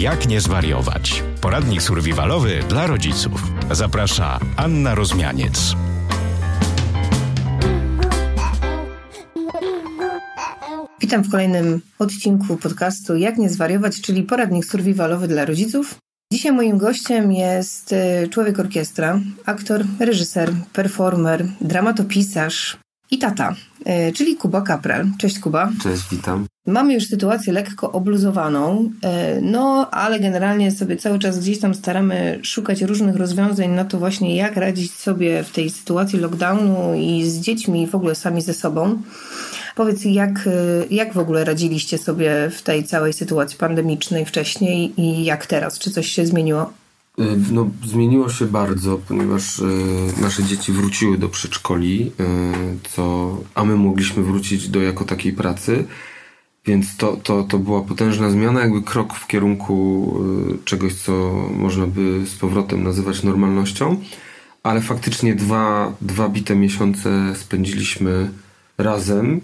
[0.00, 1.22] Jak nie zwariować?
[1.40, 3.42] Poradnik survivalowy dla rodziców.
[3.70, 5.74] Zaprasza Anna Rozmianiec.
[11.00, 15.94] Witam w kolejnym odcinku podcastu Jak nie zwariować, czyli poradnik survivalowy dla rodziców.
[16.32, 22.76] Dzisiaj moim gościem jest y, człowiek orkiestra, aktor, reżyser, performer, dramatopisarz
[23.10, 23.54] i tata,
[24.08, 25.06] y, czyli Kuba Kapral.
[25.18, 25.72] Cześć Kuba.
[25.82, 26.51] Cześć, witam.
[26.66, 28.90] Mamy już sytuację lekko obluzowaną,
[29.38, 33.98] y, no ale generalnie sobie cały czas gdzieś tam staramy szukać różnych rozwiązań na to
[33.98, 38.42] właśnie, jak radzić sobie w tej sytuacji lockdownu i z dziećmi i w ogóle sami
[38.42, 39.02] ze sobą.
[39.76, 40.48] Powiedz, jak,
[40.90, 45.78] jak w ogóle radziliście sobie w tej całej sytuacji pandemicznej wcześniej i jak teraz?
[45.78, 46.72] Czy coś się zmieniło?
[47.52, 49.62] No, zmieniło się bardzo, ponieważ
[50.20, 52.12] nasze dzieci wróciły do przedszkoli,
[52.90, 55.84] co, a my mogliśmy wrócić do jako takiej pracy,
[56.66, 60.06] więc to, to, to była potężna zmiana, jakby krok w kierunku
[60.54, 61.12] y, czegoś, co
[61.56, 64.00] można by z powrotem nazywać normalnością,
[64.62, 68.30] ale faktycznie dwa, dwa bite miesiące spędziliśmy
[68.78, 69.40] razem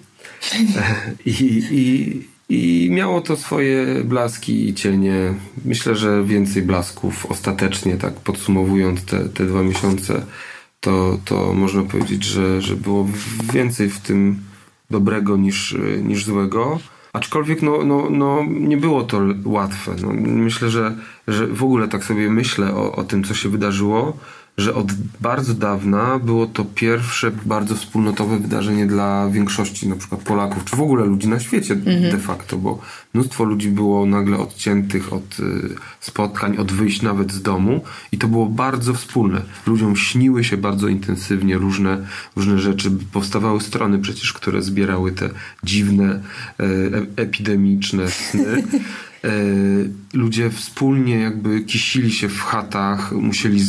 [1.27, 5.35] i, i, I miało to swoje blaski i cienie.
[5.65, 10.23] Myślę, że więcej blasków ostatecznie, tak podsumowując te, te dwa miesiące,
[10.81, 13.09] to, to można powiedzieć, że, że było
[13.53, 14.39] więcej w tym
[14.91, 16.79] dobrego niż, niż złego.
[17.13, 19.95] Aczkolwiek no, no, no, nie było to łatwe.
[20.03, 20.95] No, myślę, że,
[21.29, 24.17] że w ogóle tak sobie myślę o, o tym, co się wydarzyło
[24.59, 30.65] że od bardzo dawna było to pierwsze bardzo wspólnotowe wydarzenie dla większości na przykład Polaków,
[30.65, 32.03] czy w ogóle ludzi na świecie mhm.
[32.03, 32.81] de facto, bo
[33.15, 37.81] mnóstwo ludzi było nagle odciętych od y, spotkań, od wyjść nawet z domu
[38.13, 39.43] i to było bardzo wspólne.
[39.67, 42.91] Ludziom śniły się bardzo intensywnie różne, różne rzeczy.
[43.13, 45.31] Powstawały strony przecież, które zbierały te
[45.65, 46.21] dziwne,
[46.61, 46.65] e,
[47.17, 48.63] epidemiczne sny.
[49.25, 49.31] E,
[50.13, 53.61] ludzie wspólnie jakby kisili się w chatach, musieli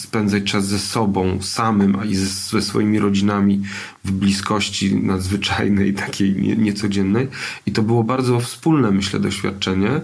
[0.00, 3.62] spędzać czas ze sobą, samym, a i ze swoimi rodzinami
[4.04, 7.28] w bliskości nadzwyczajnej, takiej niecodziennej.
[7.66, 10.00] I to było bardzo wspólne, myślę, doświadczenie.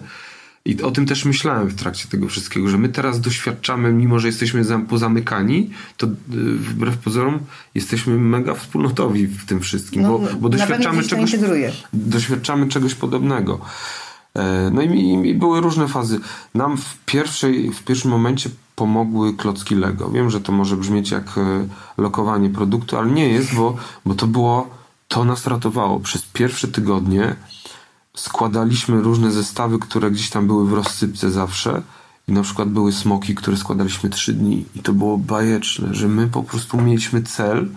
[0.64, 4.26] I o tym też myślałem w trakcie tego wszystkiego, że my teraz doświadczamy, mimo że
[4.26, 6.10] jesteśmy pozamykani, to y,
[6.58, 7.38] wbrew pozorom
[7.74, 11.36] jesteśmy mega wspólnotowi w tym wszystkim, no, bo, bo doświadczamy, czegoś,
[11.92, 13.60] doświadczamy czegoś podobnego.
[14.38, 16.20] E, no i, i, były różne fazy.
[16.54, 20.10] Nam w, pierwszej, w pierwszym momencie pomogły klocki Lego.
[20.10, 21.66] Wiem, że to może brzmieć jak e,
[21.98, 23.76] lokowanie produktu, ale nie jest, bo,
[24.06, 24.70] bo to było,
[25.08, 26.00] to nas ratowało.
[26.00, 27.36] Przez pierwsze tygodnie
[28.16, 31.82] składaliśmy różne zestawy, które gdzieś tam były w rozsypce zawsze.
[32.28, 34.64] I na przykład były smoki, które składaliśmy trzy dni.
[34.76, 37.68] I to było bajeczne, że my po prostu mieliśmy cel,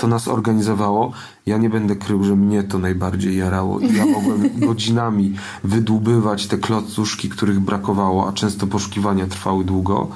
[0.00, 1.12] to nas organizowało.
[1.46, 6.58] Ja nie będę krył, że mnie to najbardziej jarało i ja mogłem godzinami wydłubywać te
[6.58, 10.08] klocuszki, których brakowało, a często poszukiwania trwały długo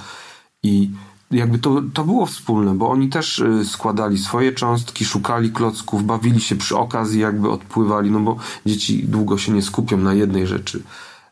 [0.62, 0.90] i
[1.30, 6.40] jakby to, to było wspólne, bo oni też y, składali swoje cząstki, szukali klocków, bawili
[6.40, 10.82] się przy okazji, jakby odpływali, no bo dzieci długo się nie skupią na jednej rzeczy,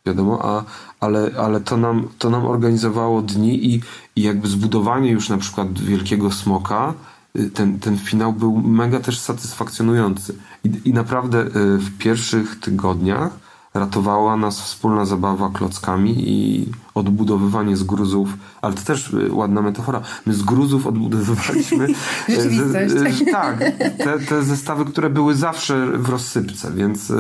[0.07, 0.65] wiadomo, a,
[1.01, 3.81] ale, ale to, nam, to nam organizowało dni i,
[4.17, 6.95] i jakby zbudowanie już na przykład wielkiego smoka,
[7.55, 10.35] ten, ten finał był mega też satysfakcjonujący.
[10.65, 13.31] I, I naprawdę y, w pierwszych tygodniach
[13.75, 18.29] ratowała nas wspólna zabawa klockami i odbudowywanie z gruzów,
[18.63, 20.03] ale to też y, ładna metafora.
[20.27, 21.89] My z gruzów odbudowywaliśmy
[23.33, 23.59] tak,
[23.99, 27.13] te, te zestawy, które były zawsze w rozsypce, więc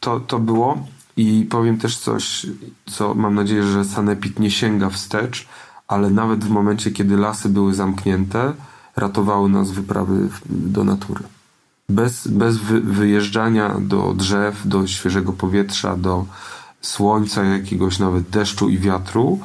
[0.00, 0.78] to, to było.
[1.16, 2.46] I powiem też coś,
[2.86, 5.48] co mam nadzieję, że Sanepid nie sięga wstecz,
[5.88, 8.52] ale nawet w momencie, kiedy lasy były zamknięte,
[8.96, 11.24] ratowały nas wyprawy do natury.
[11.88, 16.26] Bez, bez wy, wyjeżdżania do drzew, do świeżego powietrza, do
[16.80, 19.38] słońca, jakiegoś nawet deszczu i wiatru,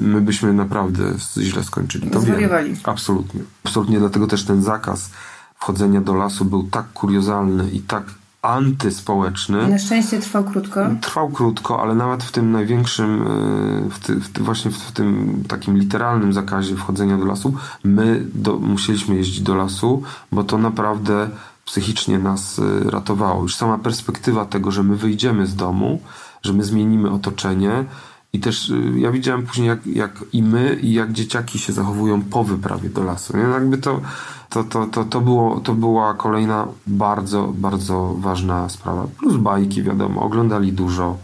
[0.00, 1.02] my byśmy naprawdę
[1.38, 2.10] źle skończyli.
[2.10, 2.76] To Zwariowali.
[2.84, 3.40] Absolutnie.
[3.64, 5.10] Absolutnie, dlatego też ten zakaz
[5.54, 8.04] wchodzenia do lasu był tak kuriozalny i tak
[8.42, 9.68] antyspołeczny.
[9.68, 10.80] Na szczęście trwał krótko.
[11.00, 15.78] Trwał krótko, ale nawet w tym największym, e, w ty, w właśnie w tym takim
[15.78, 17.54] literalnym zakazie wchodzenia do lasu,
[17.84, 20.02] my do, musieliśmy jeździć do lasu,
[20.32, 21.28] bo to naprawdę
[21.64, 23.42] psychicznie nas e, ratowało.
[23.42, 26.00] Już sama perspektywa tego, że my wyjdziemy z domu,
[26.42, 27.84] że my zmienimy otoczenie,
[28.32, 32.22] i też e, ja widziałem później, jak, jak i my, i jak dzieciaki się zachowują
[32.22, 33.36] po wyprawie do lasu.
[33.36, 33.42] Nie?
[33.42, 34.00] Jakby to,
[34.48, 39.06] to, to, to, to, było, to była kolejna bardzo, bardzo ważna sprawa.
[39.18, 41.16] Plus bajki, wiadomo, oglądali dużo.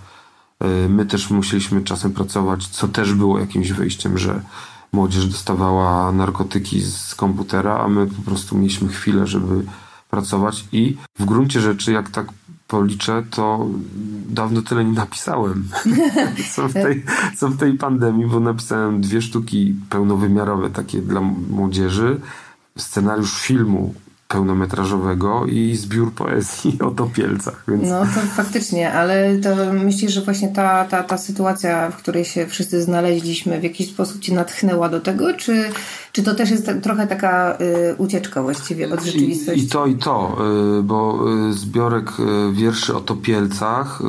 [0.64, 4.40] Y, my też musieliśmy czasem pracować, co też było jakimś wyjściem, że
[4.92, 9.64] młodzież dostawała narkotyki z komputera, a my po prostu mieliśmy chwilę, żeby
[10.10, 12.26] pracować i w gruncie rzeczy, jak tak
[12.68, 13.66] policzę, to
[14.28, 15.68] dawno tyle nie napisałem,
[16.54, 17.04] co, w tej,
[17.36, 21.20] co w tej pandemii, bo napisałem dwie sztuki pełnowymiarowe, takie dla
[21.50, 22.20] młodzieży,
[22.76, 23.94] scenariusz filmu
[24.28, 27.64] pełnometrażowego i zbiór poezji o Topielcach.
[27.68, 27.88] Więc...
[27.88, 32.46] No to faktycznie, ale to myślisz, że właśnie ta, ta, ta sytuacja, w której się
[32.46, 35.70] wszyscy znaleźliśmy, w jakiś sposób Cię natchnęła do tego, czy,
[36.12, 39.60] czy to też jest trochę taka y, ucieczka właściwie od rzeczywistości?
[39.60, 40.36] I, I, to, i to,
[40.78, 44.04] y, bo y, zbiorek y, wierszy o Topielcach y,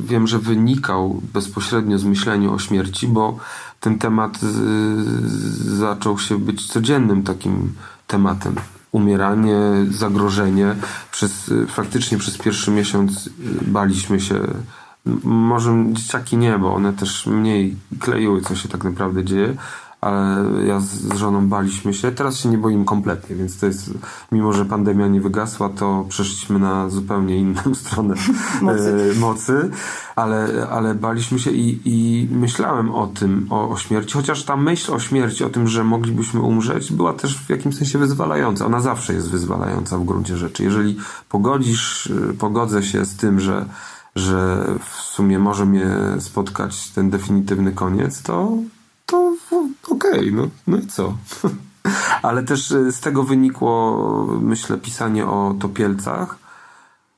[0.00, 3.38] wiem, że wynikał bezpośrednio z myślenia o śmierci, bo
[3.80, 7.72] ten temat y, zaczął się być codziennym takim
[8.06, 8.54] tematem
[8.96, 9.58] umieranie,
[9.90, 10.74] zagrożenie.
[11.12, 13.30] Przez, faktycznie przez pierwszy miesiąc
[13.62, 14.40] baliśmy się.
[15.24, 19.56] Może dzieciaki nie, bo one też mniej kleiły, co się tak naprawdę dzieje,
[20.06, 22.12] ale ja z żoną baliśmy się.
[22.12, 23.90] Teraz się nie boimy kompletnie, więc to jest,
[24.32, 28.14] mimo że pandemia nie wygasła, to przeszliśmy na zupełnie inną stronę
[28.62, 29.70] mocy, e, mocy
[30.16, 34.92] ale, ale baliśmy się i, i myślałem o tym, o, o śmierci, chociaż ta myśl
[34.92, 38.66] o śmierci, o tym, że moglibyśmy umrzeć, była też w jakimś sensie wyzwalająca.
[38.66, 40.62] Ona zawsze jest wyzwalająca w gruncie rzeczy.
[40.64, 40.96] Jeżeli
[41.28, 43.66] pogodzisz, e, pogodzę się z tym, że
[44.16, 48.52] że w sumie może mnie spotkać ten definitywny koniec, to,
[49.06, 49.36] to
[49.90, 51.16] okej, okay, no, no i co?
[52.22, 53.96] Ale też e, z tego wynikło,
[54.40, 56.38] myślę, pisanie o topielcach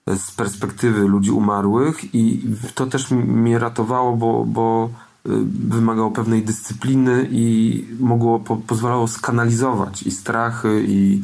[0.06, 2.42] e, z perspektywy ludzi umarłych i
[2.74, 4.90] to też mnie ratowało, bo, bo
[5.26, 5.28] e,
[5.68, 11.22] wymagało pewnej dyscypliny i mogło, po, pozwalało skanalizować i strachy i,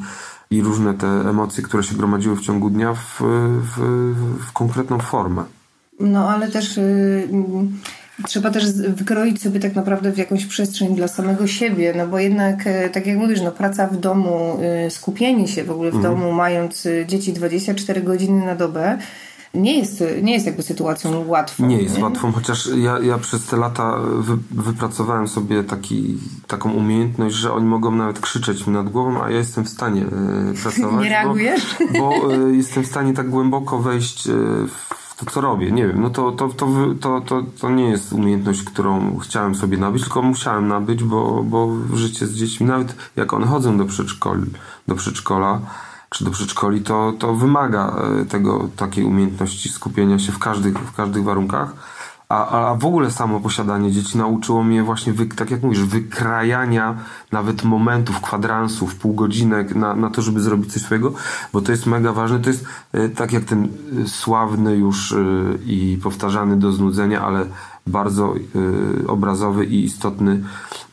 [0.50, 3.20] i różne te emocje, które się gromadziły w ciągu dnia w,
[3.60, 3.80] w,
[4.40, 5.44] w konkretną formę.
[6.00, 6.76] No ale też...
[6.76, 7.68] Yy
[8.26, 12.66] Trzeba też wykroić sobie tak naprawdę w jakąś przestrzeń dla samego siebie, no bo jednak,
[12.66, 16.14] e, tak jak mówisz, no praca w domu, e, skupienie się w ogóle w mhm.
[16.14, 18.98] domu, mając e, dzieci 24 godziny na dobę,
[19.54, 21.66] nie jest, nie jest jakby sytuacją łatwą.
[21.66, 22.04] Nie jest nie?
[22.04, 27.66] łatwą, chociaż ja, ja przez te lata wy, wypracowałem sobie taki, taką umiejętność, że oni
[27.66, 31.02] mogą nawet krzyczeć mi nad głową, a ja jestem w stanie y, pracować.
[31.04, 31.76] nie reagujesz?
[31.92, 34.32] Bo, bo y, jestem w stanie tak głęboko wejść y,
[34.68, 36.66] w to co robię, nie wiem, no to, to, to,
[37.00, 41.68] to, to, to nie jest umiejętność, którą chciałem sobie nabyć, tylko musiałem nabyć, bo, bo
[41.94, 44.50] życie z dziećmi, nawet jak one chodzą do przedszkoli,
[44.88, 45.60] do przedszkola,
[46.10, 50.96] czy do przedszkoli, to, to wymaga e, tego, takiej umiejętności skupienia się w każdych, w
[50.96, 51.93] każdych warunkach
[52.34, 56.94] a, a w ogóle samo posiadanie dzieci nauczyło mnie właśnie, wy, tak jak mówisz, wykrajania
[57.32, 61.12] nawet momentów, kwadransów, półgodzinek na, na to, żeby zrobić coś swojego,
[61.52, 62.40] bo to jest mega ważne.
[62.40, 63.68] To jest e, tak jak ten
[64.04, 65.16] e, sławny już e,
[65.66, 67.46] i powtarzany do znudzenia, ale
[67.86, 68.34] bardzo
[69.06, 70.42] obrazowy i istotny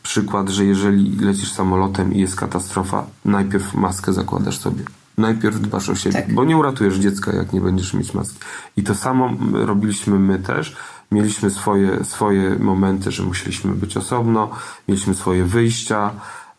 [0.02, 4.84] przykład, że jeżeli lecisz samolotem i jest katastrofa, najpierw maskę zakładasz sobie.
[5.18, 6.34] Najpierw dbasz o siebie, tak.
[6.34, 8.38] bo nie uratujesz dziecka, jak nie będziesz mieć maski.
[8.76, 10.76] I to samo robiliśmy my też
[11.12, 14.50] mieliśmy swoje, swoje momenty, że musieliśmy być osobno,
[14.88, 16.10] mieliśmy swoje wyjścia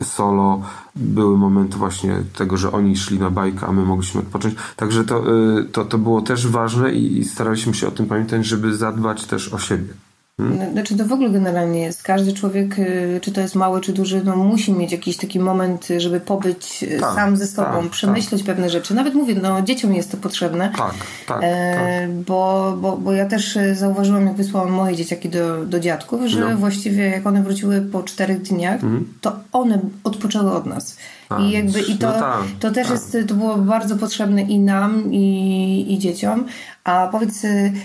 [0.04, 0.62] solo.
[0.96, 4.56] Były momenty właśnie tego, że oni szli na bajkę, a my mogliśmy odpocząć.
[4.76, 8.78] Także to, y, to, to było też ważne i staraliśmy się o tym pamiętać, żeby
[8.78, 9.94] zadbać też o siebie.
[10.38, 10.72] Hmm?
[10.72, 12.04] Znaczy to w ogóle generalnie jest.
[12.04, 15.88] Każdy człowiek, y, czy to jest mały, czy duży, no musi mieć jakiś taki moment,
[15.98, 18.56] żeby pobyć y, tak, sam ze sobą, tak, przemyśleć tak.
[18.56, 18.94] pewne rzeczy.
[18.94, 20.72] Nawet mówię, no dzieciom jest to potrzebne.
[20.78, 20.94] Tak,
[21.28, 22.12] tak, e, tak.
[22.12, 26.40] Bo, bo, bo ja też y, zauważyłam, jak wysłałam moje dzieciaki do, do dziadków, że
[26.50, 26.58] no.
[26.58, 29.14] właściwie jak one wróciły po czterech dniach, mhm.
[29.22, 30.98] to one odpoczęły od nas.
[31.42, 32.96] I jakby i to, no tak, to też tak.
[32.96, 36.46] jest, to było bardzo potrzebne i nam, i, i dzieciom.
[36.84, 37.42] A powiedz,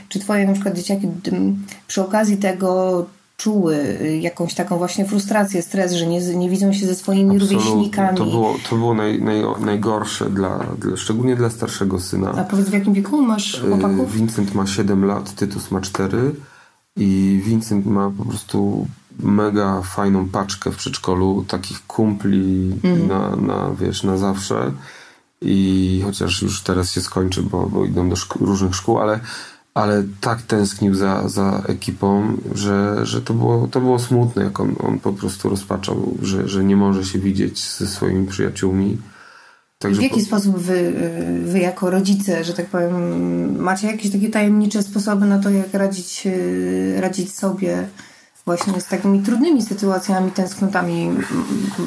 [0.09, 1.09] czy twoje na przykład dzieciaki
[1.87, 3.07] przy okazji tego
[3.39, 7.57] czuły jakąś taką właśnie frustrację, stres, że nie, nie widzą się ze swoimi Absolutnie.
[7.57, 8.19] rówieśnikami.
[8.19, 12.33] To było, to było naj, naj, najgorsze, dla, dla, szczególnie dla starszego syna.
[12.37, 14.13] A powiedz w jakim wieku masz y, chłopaków?
[14.13, 16.35] Vincent ma 7 lat, Tytus ma 4
[16.97, 18.87] i Vincent ma po prostu
[19.19, 23.09] mega fajną paczkę w przedszkolu takich kumpli mm.
[23.09, 24.73] na, na, wiesz, na zawsze
[25.41, 29.21] i chociaż już teraz się skończy, bo, bo idą do szkół, różnych szkół, ale,
[29.75, 34.75] ale tak tęsknił za, za ekipą, że, że to, było, to było smutne, jak on,
[34.79, 38.99] on po prostu rozpaczał, że, że nie może się widzieć ze swoimi przyjaciółmi.
[39.79, 40.27] Także w jaki po...
[40.27, 40.93] sposób wy,
[41.45, 46.29] wy jako rodzice, że tak powiem, macie jakieś takie tajemnicze sposoby na to, jak radzić,
[46.97, 47.89] radzić sobie
[48.49, 51.11] właśnie z takimi trudnymi sytuacjami, tęsknotami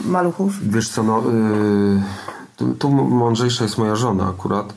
[0.06, 0.54] maluchów?
[0.62, 1.22] Wiesz co, no...
[1.22, 2.02] Yy
[2.80, 4.74] tu mądrzejsza jest moja żona akurat.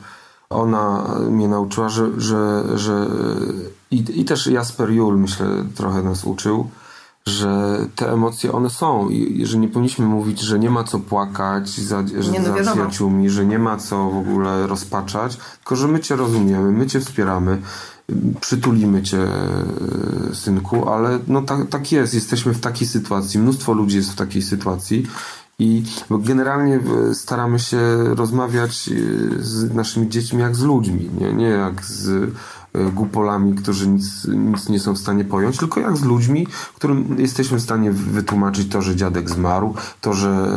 [0.50, 3.06] Ona mnie nauczyła, że, że, że
[3.90, 6.70] i, i też Jasper Jul, myślę, trochę nas uczył,
[7.26, 11.68] że te emocje one są i że nie powinniśmy mówić, że nie ma co płakać
[11.68, 16.00] za, nie, no za przyjaciółmi, że nie ma co w ogóle rozpaczać, tylko że my
[16.00, 17.62] cię rozumiemy, my cię wspieramy.
[18.40, 19.26] Przytulimy cię,
[20.32, 22.14] synku, ale no tak, tak jest.
[22.14, 23.40] Jesteśmy w takiej sytuacji.
[23.40, 25.06] Mnóstwo ludzi jest w takiej sytuacji.
[25.58, 26.80] I generalnie
[27.12, 27.78] staramy się
[28.14, 28.90] rozmawiać
[29.38, 32.30] z naszymi dziećmi jak z ludźmi, nie, nie jak z
[32.74, 37.16] E, głupolami, którzy nic, nic nie są w stanie pojąć, tylko jak z ludźmi, którym
[37.18, 40.48] jesteśmy w stanie wytłumaczyć to, że dziadek zmarł, to, że,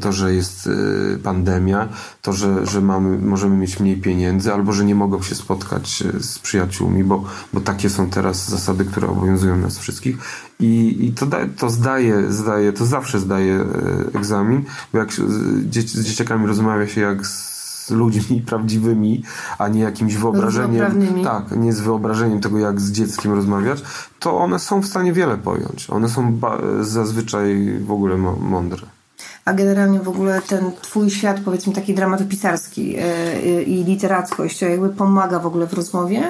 [0.00, 0.68] to, że jest
[1.14, 1.88] e, pandemia,
[2.22, 6.20] to, że, że mamy, możemy mieć mniej pieniędzy, albo że nie mogą się spotkać e,
[6.20, 10.16] z przyjaciółmi, bo, bo takie są teraz zasady, które obowiązują nas wszystkich.
[10.60, 13.64] I, i to, da, to zdaje, zdaje, to zawsze zdaje
[14.14, 15.20] egzamin, bo jak z,
[15.86, 17.55] z dzieciakami rozmawia się jak z
[17.86, 19.22] z ludźmi prawdziwymi,
[19.58, 21.24] a nie jakimś wyobrażeniem.
[21.24, 23.82] Tak, nie z wyobrażeniem tego, jak z dzieckiem rozmawiać,
[24.20, 25.90] to one są w stanie wiele pojąć.
[25.90, 26.40] One są
[26.80, 28.86] zazwyczaj w ogóle mądre.
[29.44, 35.38] A generalnie w ogóle ten twój świat, powiedzmy taki dramatopisarski yy, i literackość, jakby pomaga
[35.38, 36.22] w ogóle w rozmowie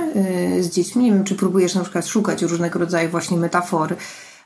[0.54, 1.04] yy, z dziećmi?
[1.04, 3.96] Nie wiem, czy próbujesz na przykład szukać różnego rodzaju właśnie metafor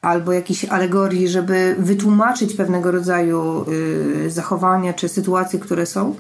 [0.03, 3.65] albo jakichś alegorii, żeby wytłumaczyć pewnego rodzaju
[4.29, 6.15] zachowania czy sytuacje, które są?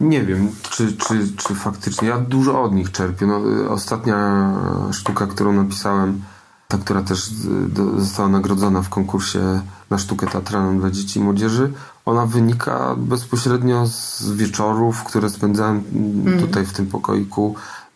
[0.00, 2.08] Nie wiem, czy, czy, czy faktycznie.
[2.08, 3.26] Ja dużo od nich czerpię.
[3.26, 4.50] No, ostatnia
[4.92, 6.22] sztuka, którą napisałem,
[6.68, 7.30] ta, która też
[7.68, 11.72] do, została nagrodzona w konkursie na sztukę teatralną dla dzieci i młodzieży,
[12.04, 15.82] ona wynika bezpośrednio z wieczorów, które spędzałem
[16.26, 16.40] mm.
[16.40, 17.54] tutaj w tym pokoiku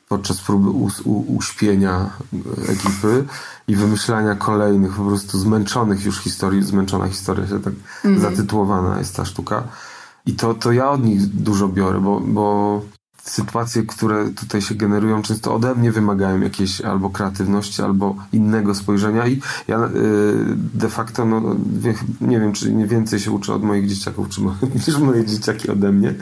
[0.09, 2.11] podczas próby us, u, uśpienia
[2.69, 3.25] ekipy
[3.69, 7.73] i wymyślania kolejnych po prostu zmęczonych już historii, zmęczona historia się tak
[8.05, 8.21] mm.
[8.21, 9.63] zatytułowana jest ta sztuka.
[10.27, 12.83] I to, to ja od nich dużo biorę, bo, bo
[13.25, 19.27] sytuacje, które tutaj się generują, często ode mnie wymagają jakiejś albo kreatywności, albo innego spojrzenia
[19.27, 19.89] i ja y,
[20.57, 21.57] de facto, no,
[22.21, 24.41] nie wiem, czy nie więcej się uczę od moich dzieciaków, czy
[24.87, 26.15] niż moje dzieciaki ode mnie.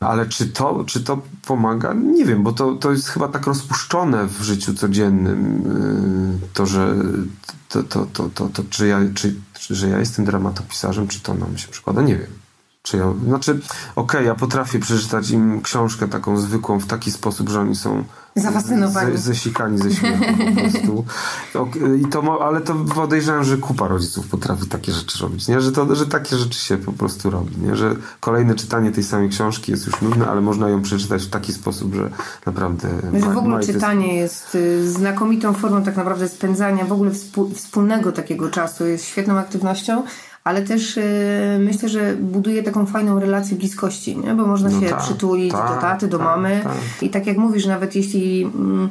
[0.00, 1.92] Ale czy to, czy to pomaga?
[1.92, 5.62] Nie wiem, bo to, to jest chyba tak rozpuszczone w życiu codziennym,
[6.44, 6.94] y, to, że
[7.68, 9.34] to, to, to, to, to, czy, ja, czy,
[9.70, 12.37] że ja jestem dramatopisarzem, czy to nam się przykłada, nie wiem.
[12.88, 13.64] Czy ja, znaczy, okej,
[13.96, 18.04] okay, ja potrafię przeczytać im książkę taką zwykłą w taki sposób, że oni są
[18.36, 19.12] zafascynowani.
[19.12, 21.04] Ze, zesikani ze śmiechu po prostu.
[22.00, 25.60] I to, ale to podejrzewam, że kupa rodziców potrafi takie rzeczy robić, nie?
[25.60, 27.76] Że, to, że takie rzeczy się po prostu robi, nie?
[27.76, 31.52] Że kolejne czytanie tej samej książki jest już nudne, ale można ją przeczytać w taki
[31.52, 32.10] sposób, że
[32.46, 32.88] naprawdę...
[33.12, 37.10] Że w ogóle czytanie jest y, znakomitą formą tak naprawdę spędzania w ogóle
[37.54, 38.86] wspólnego takiego czasu.
[38.86, 40.02] Jest świetną aktywnością
[40.48, 41.02] ale też y,
[41.60, 44.34] myślę, że buduje taką fajną relację bliskości, nie?
[44.34, 47.02] bo można no się tak, przytulić tak, do taty, do tak, mamy tak.
[47.02, 48.88] i tak jak mówisz, nawet jeśli mm,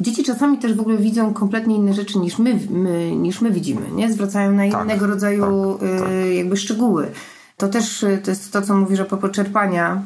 [0.00, 3.90] dzieci czasami też w ogóle widzą kompletnie inne rzeczy niż my, my niż my widzimy,
[3.94, 4.12] nie?
[4.12, 7.06] zwracają na tak, innego rodzaju tak, y, jakby szczegóły.
[7.56, 10.02] To też y, to jest to, co mówisz a propos czerpania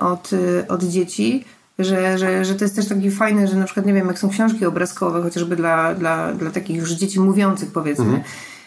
[0.00, 0.30] od,
[0.68, 1.44] od dzieci,
[1.78, 4.28] że, że, że to jest też taki fajne, że na przykład, nie wiem, jak są
[4.28, 8.22] książki obrazkowe, chociażby dla, dla, dla takich już dzieci mówiących, powiedzmy, mhm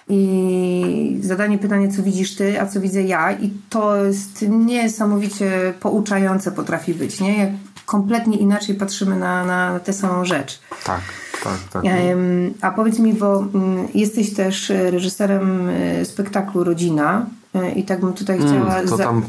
[0.10, 6.52] i zadanie pytanie, co widzisz ty, a co widzę ja, i to jest niesamowicie pouczające
[6.52, 7.38] potrafi być, nie?
[7.38, 7.50] Jak
[7.86, 10.60] kompletnie inaczej patrzymy na, na tę samą rzecz.
[10.86, 11.02] Tak,
[11.44, 11.86] tak, tak.
[12.62, 17.26] A powiedz mi, bo mm, jesteś też reżyserem e, spektaklu Rodzina
[17.76, 18.76] i tak bym tutaj mm, chciała...
[18.76, 19.22] Mm, to tam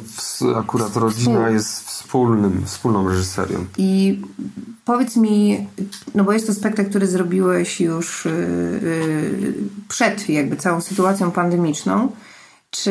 [0.57, 3.65] akurat Rodzina jest wspólnym, wspólną reżyserią.
[3.79, 4.21] I
[4.85, 5.67] powiedz mi,
[6.15, 9.55] no bo jest to spektakl, który zrobiłeś już yy,
[9.89, 12.13] przed jakby całą sytuacją pandemiczną.
[12.71, 12.91] Czy.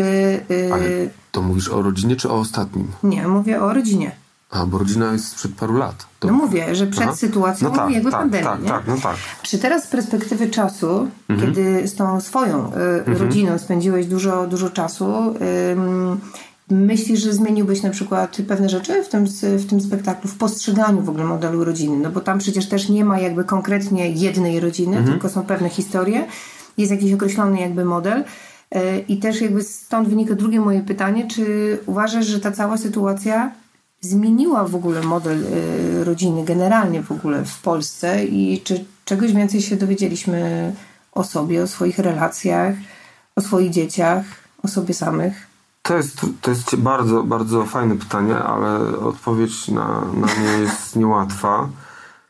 [0.49, 0.89] Yy, Ale
[1.31, 2.87] to mówisz o rodzinie czy o ostatnim?
[3.03, 4.24] Nie, mówię o rodzinie.
[4.55, 6.05] A, bo rodzina jest sprzed paru lat.
[6.19, 6.27] To...
[6.27, 7.15] No mówię, że przed Aha.
[7.15, 8.47] sytuacją no tak, jakby tak, pandemii.
[8.47, 8.69] Tak, nie?
[8.69, 9.15] tak, no tak.
[9.41, 11.53] Czy teraz z perspektywy czasu, mhm.
[11.53, 13.17] kiedy z tą swoją y, mhm.
[13.17, 15.35] rodziną spędziłeś dużo, dużo czasu, y,
[16.69, 19.25] Myślisz, że zmieniłbyś na przykład pewne rzeczy w tym,
[19.57, 21.97] w tym spektaklu, w postrzeganiu w ogóle modelu rodziny?
[21.97, 25.13] No bo tam przecież też nie ma jakby konkretnie jednej rodziny, mhm.
[25.13, 26.25] tylko są pewne historie,
[26.77, 28.23] jest jakiś określony jakby model.
[28.71, 33.51] E, I też jakby stąd wynika drugie moje pytanie, czy uważasz, że ta cała sytuacja
[34.05, 39.61] zmieniła w ogóle model e, rodziny generalnie w ogóle w Polsce i czy czegoś więcej
[39.61, 40.71] się dowiedzieliśmy
[41.11, 42.75] o sobie, o swoich relacjach,
[43.35, 44.25] o swoich dzieciach,
[44.63, 45.47] o sobie samych?
[45.81, 51.69] To jest, to jest bardzo, bardzo fajne pytanie, ale odpowiedź na, na nie jest niełatwa,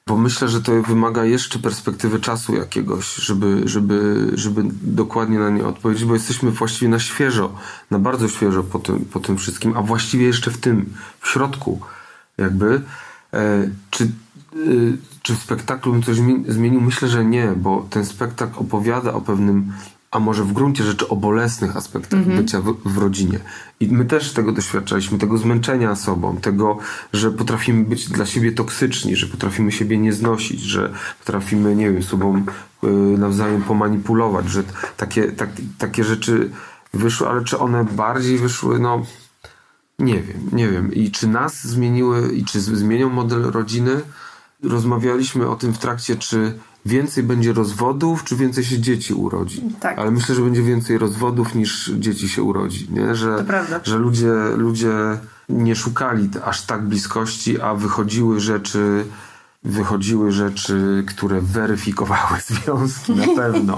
[0.10, 5.66] bo myślę, że to wymaga jeszcze perspektywy czasu jakiegoś, żeby, żeby, żeby dokładnie na nie
[5.66, 7.56] odpowiedzieć, bo jesteśmy właściwie na świeżo,
[7.92, 11.80] na bardzo świeżo po tym, po tym wszystkim, a właściwie jeszcze w tym, w środku
[12.38, 12.82] jakby.
[13.34, 14.08] E, czy, e,
[15.22, 16.82] czy w spektaklu bym coś zmienił?
[16.82, 19.74] Myślę, że nie, bo ten spektakl opowiada o pewnym
[20.16, 22.38] a może w gruncie rzeczy o bolesnych aspektach Mhm.
[22.38, 23.40] bycia w, w rodzinie.
[23.80, 26.78] I my też tego doświadczaliśmy, tego zmęczenia sobą, tego,
[27.14, 32.04] że potrafimy być dla siebie toksyczni, że potrafimy siebie nie znosić, że potrafimy, nie wiem,
[32.04, 32.46] sobą
[32.84, 34.64] y, nawzajem pomanipulować, że
[34.98, 36.52] takie, tak, takie rzeczy
[36.94, 39.06] wyszły, ale czy one bardziej wyszły, no
[40.00, 40.94] nie wiem, nie wiem.
[40.94, 44.02] I czy nas zmieniły, i czy zmienią model rodziny?
[44.64, 49.62] Rozmawialiśmy o tym w trakcie, czy więcej będzie rozwodów, czy więcej się dzieci urodzi.
[49.80, 50.00] Tak.
[50.00, 52.88] Ale myślę, że będzie więcej rozwodów niż dzieci się urodzi.
[52.92, 53.16] Nie?
[53.16, 53.46] Że,
[53.84, 54.94] To że ludzie, ludzie
[55.50, 59.06] nie szukali aż tak bliskości, a wychodziły rzeczy,
[59.64, 63.12] wychodziły rzeczy, które weryfikowały związki.
[63.16, 63.78] Na pewno.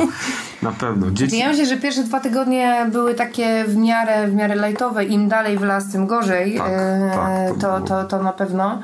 [0.61, 1.11] Na pewno.
[1.11, 5.05] Dzieci, Ja myślę, że pierwsze dwa tygodnie były takie w miarę, w miarę lajtowe.
[5.05, 6.57] Im dalej w las, tym gorzej.
[6.57, 7.87] Tak, E, tak, to to, było.
[7.87, 8.81] to, to na pewno.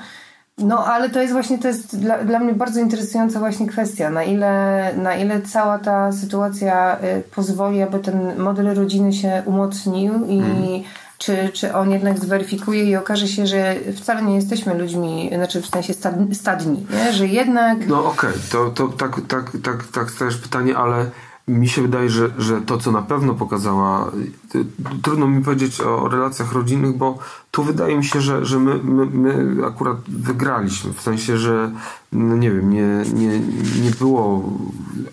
[0.57, 4.23] No, ale to jest właśnie, to jest dla, dla mnie bardzo interesująca właśnie kwestia, na
[4.23, 10.37] ile, na ile cała ta sytuacja y, pozwoli, aby ten model rodziny się umocnił i
[10.39, 10.83] Mhm.
[11.17, 15.67] czy, czy on jednak zweryfikuje i okaże się, że wcale nie jesteśmy ludźmi, znaczy w
[15.67, 17.13] sensie stad, stadni, nie?
[17.13, 21.05] że jednak No okej, to, to tak, tak, tak, tak stajesz pytanie, ale
[21.47, 24.11] mi się wydaje, że, że to, co na pewno pokazała,
[24.55, 24.65] y,
[25.01, 27.19] trudno mi powiedzieć o, relacjach rodzinnych, bo
[27.51, 30.93] tu wydaje mi się, że, że my, my, my akurat wygraliśmy.
[30.93, 31.71] W sensie, że
[32.11, 33.39] no nie wiem, nie, nie,
[33.83, 34.49] nie było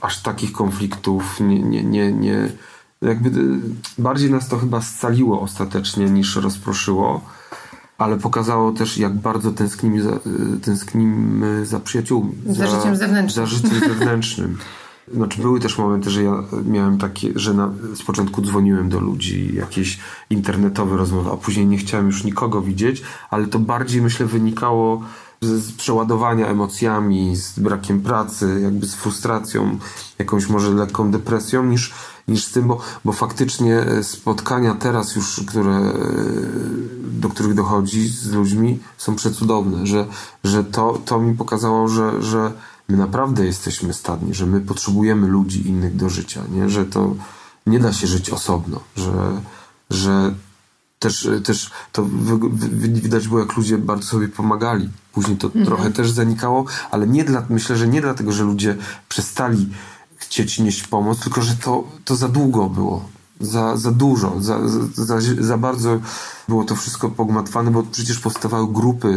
[0.01, 2.53] aż takich konfliktów, nie, nie, nie, nie
[3.03, 3.61] jakby y,
[3.99, 7.21] bardziej nas to chyba scaliło ostatecznie niż rozproszyło
[8.01, 12.33] ale pokazało też, jak bardzo tęsknimy za, y, tęsknimy za przyjaciółmi.
[12.47, 13.47] Za życiem zewnętrznym.
[13.47, 14.59] Za życiem zewnętrznym.
[15.15, 19.55] Znaczy były też momenty, że ja miałem takie, że na, z początku dzwoniłem do ludzi,
[19.55, 19.99] jakieś
[20.31, 25.03] internetowe rozmowy, a później nie chciałem już nikogo widzieć, ale to bardziej myślę wynikało
[25.41, 29.79] z, przeładowania emocjami, z brakiem pracy, jakby z frustracją,
[30.19, 31.95] jakąś może lekką depresją, niż,
[32.29, 35.95] niż z tym, bo, bo faktycznie e, spotkania teraz już, które, e,
[37.03, 40.07] do których dochodzi z ludźmi, są przecudowne, że,
[40.45, 42.53] że to, to mi pokazało, że, że
[42.91, 46.69] my naprawdę jesteśmy stadni, że my potrzebujemy ludzi innych do życia, nie?
[46.69, 47.15] że to
[47.67, 49.41] nie da się żyć osobno, że,
[49.91, 50.35] że
[50.99, 52.07] też, też to
[52.93, 54.89] widać było, jak ludzie bardzo sobie pomagali.
[55.13, 58.77] Później to trochę też zanikało, ale nie dla, myślę, że nie dlatego, że ludzie
[59.09, 59.69] przestali
[60.17, 63.09] chcieć nieść pomoc, tylko że to, to za długo było.
[63.41, 64.59] Za, za dużo, za,
[64.95, 65.99] za, za bardzo
[66.49, 69.09] było to wszystko pogmatwane, bo przecież powstawały grupy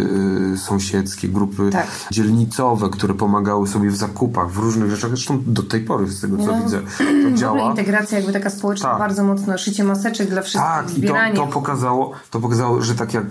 [0.53, 1.87] y, sąsiedzkie, grupy Tak.
[2.11, 5.09] dzielnicowe, które pomagały sobie w zakupach, w różnych rzeczach.
[5.09, 6.63] Zresztą do tej pory, z tego co No.
[6.63, 7.69] widzę, to w ogóle działa.
[7.69, 8.99] integracja jakby taka społeczna Tak.
[8.99, 11.35] bardzo mocno, szycie maseczek dla wszystkich, Tak, i to, zbieranie.
[11.35, 13.25] to, pokazało, to pokazało, że tak jak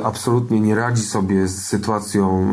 [0.00, 2.48] e, absolutnie nie radzi sobie z sytuacją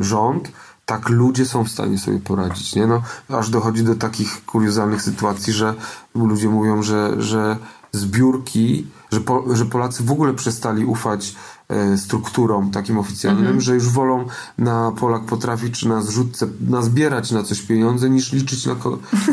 [0.00, 0.48] e, rząd,
[0.86, 2.74] tak ludzie są w stanie sobie poradzić.
[2.74, 2.86] Nie?
[2.86, 5.74] No, aż dochodzi do takich kuriozalnych sytuacji, że
[6.14, 7.56] ludzie mówią, że, że
[7.92, 11.34] zbiórki, że, po, że Polacy w ogóle przestali ufać
[11.68, 14.24] e, strukturom takim oficjalnym, że już wolą
[14.58, 18.76] na Polak potrafi czy na zrzutce nazbierać na coś pieniądze niż liczyć na,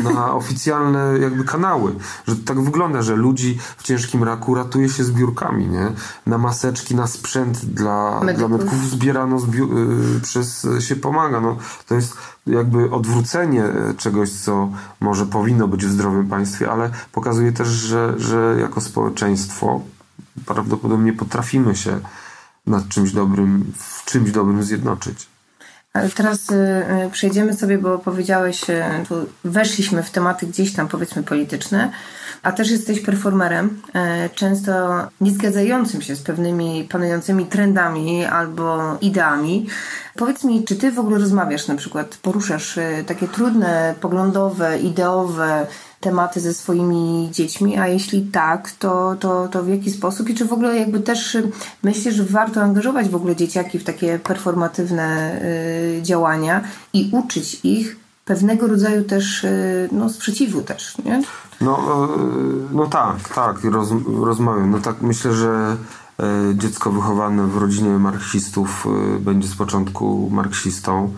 [0.02, 1.94] na oficjalne jakby kanały.
[2.28, 5.92] Że tak wygląda, że ludzi w ciężkim raku ratuje się zbiórkami, nie?
[6.26, 8.48] Na maseczki, na sprzęt dla Medyków.
[8.48, 9.78] dla medyków zbierano zbiu-
[10.16, 11.40] y, przez się pomaga.
[11.40, 11.56] No,
[11.88, 12.16] to jest
[12.46, 14.68] jakby odwrócenie y, czegoś, co
[15.00, 19.80] może powinno być w zdrowym państwie, ale pokazuje też, że, że jako społeczeństwo
[20.46, 22.00] prawdopodobnie potrafimy się
[22.66, 25.32] nad czymś dobrym, w czymś dobrym zjednoczyć.
[25.92, 26.54] Ale teraz y,
[27.06, 28.84] y, przejdziemy sobie, bo powiedziałeś, y,
[29.44, 31.92] weszliśmy w tematy gdzieś tam powiedzmy polityczne,
[32.42, 33.82] a też jesteś performerem,
[34.34, 34.72] często
[35.20, 39.66] nie zgadzającym się z pewnymi panującymi trendami albo ideami.
[40.16, 45.66] Powiedz mi, czy ty w ogóle rozmawiasz, na przykład poruszasz takie trudne, poglądowe, ideowe
[46.02, 50.44] tematy ze swoimi dziećmi, a jeśli tak, to, to, to w jaki sposób i czy
[50.44, 51.50] w ogóle jakby też y,
[51.82, 55.40] myślisz, że warto angażować w ogóle dzieciaki w takie performatywne
[55.98, 56.60] y, działania
[56.92, 61.22] i uczyć ich pewnego rodzaju też y, no, sprzeciwu też, nie?
[61.60, 63.88] No, e, no tak, tak, roz,
[64.22, 64.70] rozmawiam.
[64.70, 65.76] No tak, myślę, że
[66.20, 71.12] e, dziecko wychowane w rodzinie marksistów e, będzie z początku marksistą.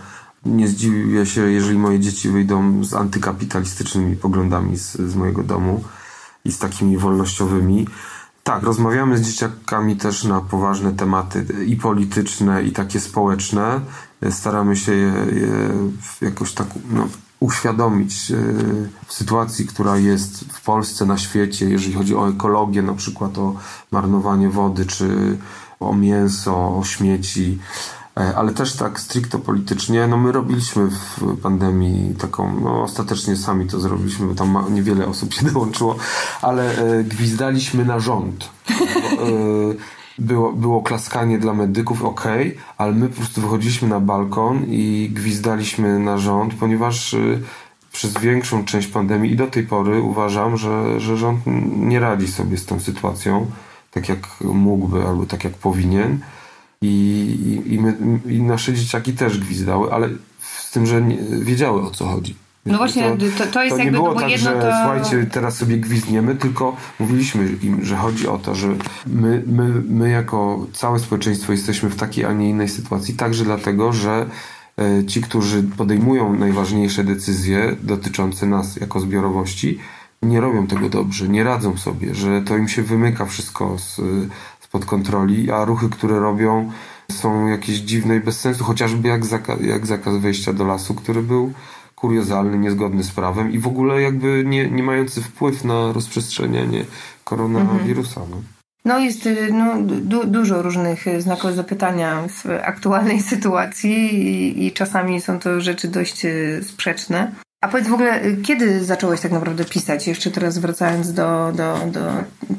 [0.47, 5.85] Nie zdziwię się, jeżeli moje dzieci wyjdą z antykapitalistycznymi poglądami z, z mojego domu
[6.45, 7.87] i z takimi wolnościowymi.
[8.43, 13.81] Tak, rozmawiamy z dzieciakami też na poważne tematy i polityczne, i takie społeczne.
[14.31, 15.49] Staramy się je, je
[16.21, 17.09] jakoś tak no,
[17.41, 18.37] uświadomić e,
[19.07, 23.55] w sytuacji, która jest w Polsce, na świecie, jeżeli chodzi o ekologię, na przykład o
[23.91, 25.39] marnowanie wody, czy
[25.81, 27.59] o mięso, o śmieci.
[28.17, 33.67] E, ale też tak stricto politycznie, no my robiliśmy w pandemii taką, no ostatecznie sami
[33.67, 35.97] to zrobiliśmy, bo tam niewiele osób się dołączyło,
[36.43, 38.51] ale e, gwizdaliśmy na rząd.
[38.71, 38.75] E,
[40.19, 42.25] było, było klaskanie dla medyków, ok,
[42.79, 47.17] ale my po prostu wychodziliśmy na balkon i gwizdaliśmy na rząd, ponieważ
[47.93, 51.41] przez większą część pandemii i do tej pory uważam, że, że rząd
[51.77, 53.47] nie radzi sobie z tą sytuacją
[53.95, 56.21] tak jak mógłby albo tak jak powinien.
[56.83, 60.09] I, i, my, i nasze dzieciaki też gwizdały, ale
[60.41, 62.35] z tym, że nie, wiedziały o co chodzi.
[62.67, 64.73] No właśnie, to, to jest to jakby, nie było no bo tak, jedno że to...
[64.83, 68.69] słuchajcie, teraz sobie gwizdniemy, tylko mówiliśmy im, że chodzi o to, że
[69.07, 73.93] my, my, my jako całe społeczeństwo jesteśmy w takiej, a nie innej sytuacji, także dlatego,
[73.93, 74.27] że
[74.79, 79.79] e, ci, którzy podejmują najważniejsze decyzje dotyczące nas jako zbiorowości,
[80.23, 84.01] nie robią tego dobrze, nie radzą sobie, że to im się wymyka wszystko z,
[84.75, 86.71] spod kontroli, a ruchy, które robią
[87.13, 91.23] są jakieś dziwne i bez sensu, chociażby jak, zaka jak zakaz wejścia do lasu, który
[91.23, 91.53] był
[91.95, 96.85] kuriozalny, niezgodny z prawem i w ogóle jakby nie, nie mający wpływ na rozprzestrzenianie
[97.25, 98.21] koronawirusa.
[98.31, 98.43] No.
[98.85, 105.39] No jest no, du dużo różnych znaków zapytania w aktualnej sytuacji i, i, czasami są
[105.39, 106.27] to rzeczy dość
[106.63, 107.33] sprzeczne.
[107.61, 110.07] A powiedz w ogóle, kiedy zacząłeś tak naprawdę pisać?
[110.07, 112.01] Jeszcze teraz wracając do, do, do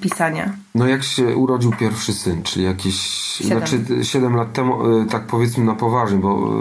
[0.02, 0.65] pisania.
[0.76, 3.58] No jak się urodził pierwszy syn, czyli jakieś, Siedem.
[3.58, 6.54] znaczy 7 lat temu, e, tak powiedzmy na poważnie, bo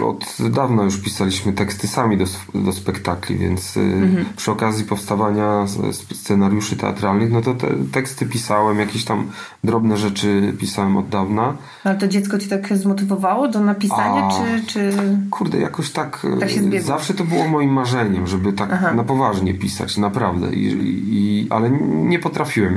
[0.00, 2.24] e, od dawna już pisaliśmy teksty sami do,
[2.54, 4.24] do spektakli, więc mhm.
[4.36, 5.66] przy okazji powstawania
[6.12, 9.26] scenariuszy teatralnych, no to te teksty pisałem, jakieś tam
[9.64, 11.56] drobne rzeczy pisałem od dawna.
[11.84, 14.92] Ale to dziecko ci tak zmotywowało do napisania, A, czy, czy...
[15.30, 16.50] Kurde, jakoś tak, tak
[16.82, 18.94] zawsze to było moim marzeniem, żeby tak Aha.
[18.94, 20.66] na poważnie pisać, naprawdę, I,
[21.08, 22.76] i, ale nie potrafiłem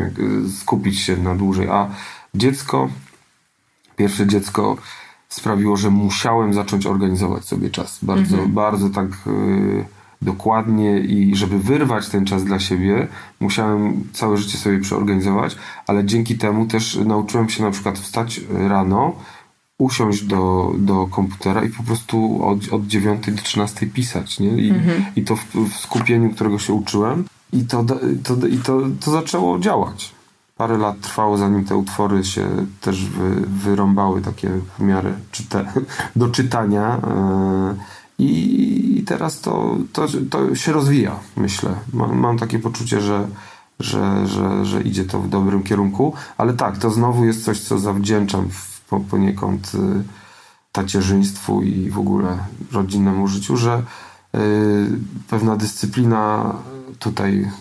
[0.60, 1.70] skupić skupić się na dłużej.
[1.70, 1.90] A
[2.36, 2.90] dziecko,
[3.96, 4.78] pierwsze dziecko
[5.30, 8.00] sprawiło, że musiałem zacząć organizować sobie czas.
[8.02, 8.52] Bardzo, mhm.
[8.52, 9.86] bardzo tak y,
[10.22, 13.08] dokładnie i żeby wyrwać ten czas dla siebie,
[13.40, 15.56] musiałem całe życie sobie przeorganizować,
[15.88, 19.16] ale dzięki temu też nauczyłem się na przykład wstać rano,
[19.78, 24.50] usiąść do, do komputera i po prostu od, od 9 do 13 pisać, nie?
[24.50, 25.06] I, mhm.
[25.16, 27.86] i to w, w, skupieniu, którego się uczyłem i to,
[28.24, 30.19] to, i to, to zaczęło działać
[30.60, 32.48] parę lat trwało, zanim te utwory się
[32.82, 35.74] też wy, wyrąbały takie w miarę czyte,
[36.16, 36.98] do czytania.
[36.98, 37.76] E,
[38.20, 41.76] I teraz to, to, to się rozwija, myślę.
[41.94, 43.28] Mam, mam takie poczucie, że,
[43.80, 47.80] że, że, że idzie to w dobrym kierunku, ale tak, to znowu jest coś, co
[47.80, 50.04] zawdzięczam w, poniekąd y,
[50.72, 52.38] tacierzyństwu i w ogóle
[52.72, 53.84] rodzinnemu życiu, że
[54.36, 54.40] y,
[55.30, 56.56] pewna dyscyplina
[57.00, 57.52] tutaj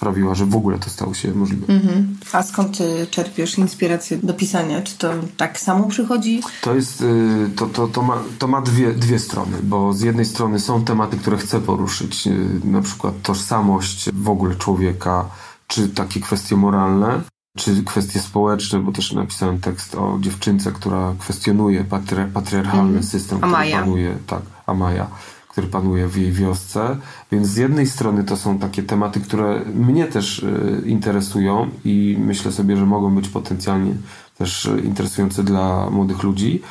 [0.00, 1.74] sprawiła, że w ogóle to stało się możliwe.
[1.74, 2.16] Mhm.
[2.32, 2.78] A skąd
[3.10, 4.82] czerpiesz inspirację do pisania?
[4.82, 6.40] Czy to tak samo przychodzi?
[6.62, 10.24] To jest, y, to, to, to ma, to ma dwie, dwie strony, bo z jednej
[10.24, 15.24] strony są tematy, które chcę poruszyć, y, na przykład tożsamość w ogóle człowieka,
[15.66, 17.20] czy takie kwestie moralne,
[17.58, 21.84] czy kwestie społeczne, bo też napisałem tekst o dziewczynce, która kwestionuje
[22.34, 23.02] patriarchalny mm.
[23.02, 23.66] system, Amaya.
[23.66, 25.06] który panuje, tak, Amaya
[25.50, 26.96] który panuje w jej wiosce.
[27.32, 32.52] Więc z jednej strony to są takie tematy, które mnie też e, interesują i myślę
[32.52, 33.94] sobie, że mogą być potencjalnie
[34.38, 36.62] też e, interesujące dla młodych ludzi,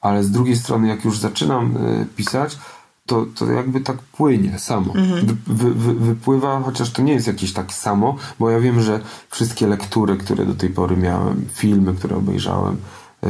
[0.00, 2.58] ale z drugiej strony, jak już zaczynam e, pisać,
[3.06, 4.94] to, to jakby tak płynie samo.
[4.94, 5.26] Mhm.
[5.46, 9.66] Wy, wy, wypływa, chociaż to nie jest jakieś tak samo, bo ja wiem, że wszystkie
[9.66, 12.76] lektury, które do tej pory miałem, filmy, które obejrzałem,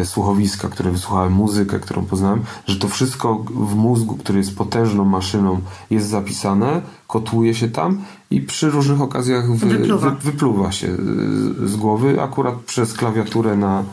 [0.05, 5.61] słuchowiska, które wysłuchałem, muzykę, którą poznałem, że to wszystko w mózgu, który jest potężną maszyną,
[5.91, 10.11] jest zapisane, kotłuje się tam i przy różnych okazjach wy, wypluwa.
[10.11, 10.97] Wy, wypluwa się
[11.65, 13.85] z głowy, akurat przez klawiaturę na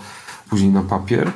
[0.50, 1.32] później na papier.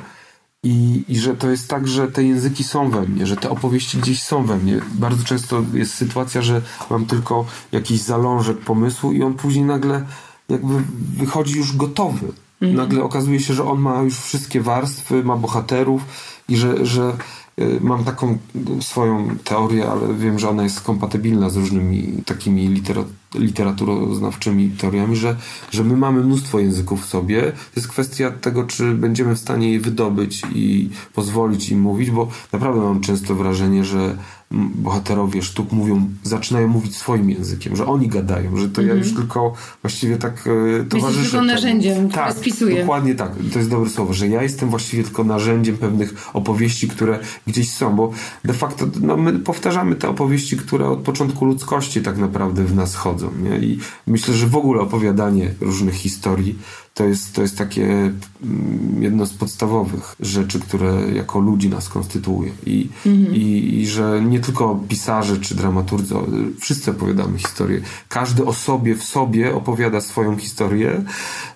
[0.62, 3.98] I, I że to jest tak, że te języki są we mnie, że te opowieści
[3.98, 4.80] gdzieś są we mnie.
[4.94, 10.06] Bardzo często jest sytuacja, że mam tylko jakiś zalążek pomysłu i on później nagle
[10.48, 10.74] jakby
[11.16, 12.32] wychodzi już gotowy.
[12.68, 12.76] Mhm.
[12.76, 16.02] Nagle okazuje się, że on ma już wszystkie warstwy, ma bohaterów
[16.48, 17.16] i że, że
[17.60, 18.38] y, mam taką
[18.80, 25.36] swoją teorię, ale wiem, że ona jest kompatybilna z różnymi takimi literat literaturoznawczymi teoriami, że,
[25.70, 27.42] że my mamy mnóstwo języków w sobie.
[27.42, 32.28] To jest kwestia tego, czy będziemy w stanie je wydobyć i pozwolić im mówić, bo
[32.52, 34.16] naprawdę mam często wrażenie, że
[34.50, 38.94] bohaterowie sztuk mówią, zaczynają mówić swoim językiem, że oni gadają, że to mm -hmm.
[38.94, 39.26] ja już mhm.
[39.26, 40.48] tylko właściwie tak
[40.80, 41.18] e, towarzyszę.
[41.18, 42.80] Jesteś tylko narzędziem, tak, które spisuje.
[42.80, 43.32] dokładnie tak.
[43.52, 47.96] To jest dobre słowo, że ja jestem właściwie tylko narzędziem pewnych opowieści, które gdzieś są,
[47.96, 48.10] bo
[48.44, 52.94] de facto no, my powtarzamy te opowieści, które od początku ludzkości tak naprawdę w nas
[52.94, 53.30] chodzą.
[53.42, 53.58] Nie?
[53.58, 56.58] I myślę, że w ogóle opowiadanie różnych historii
[56.94, 62.50] to jest, to jest takie mm, jedno z podstawowych rzeczy, które jako ludzi nas konstytuuje.
[62.66, 63.34] I, mhm.
[63.34, 66.14] i, I, że nie tylko pisarze czy dramaturgy,
[66.60, 67.80] wszyscy opowiadamy historię.
[68.08, 71.02] Każdy o sobie w sobie opowiada swoją historię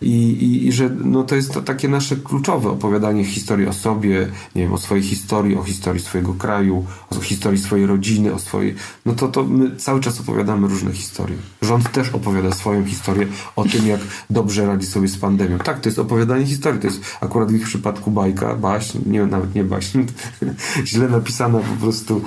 [0.01, 4.29] i, i, i że no, to jest to takie nasze kluczowe opowiadanie historii o sobie,
[4.55, 8.75] nie wiem, o swojej historii, o historii swojego kraju, o historii swojej rodziny, o swojej...
[9.07, 11.37] No to, to my cały czas opowiadamy różne historie.
[11.63, 15.59] Rząd też opowiada swoją historię o tym, jak dobrze radzi sobie z pandemią.
[15.59, 16.81] Tak, to jest opowiadanie historii.
[16.81, 19.99] To jest akurat w ich przypadku bajka, baśń, nie, nawet nie baśń,
[20.91, 22.23] źle napisana po prostu.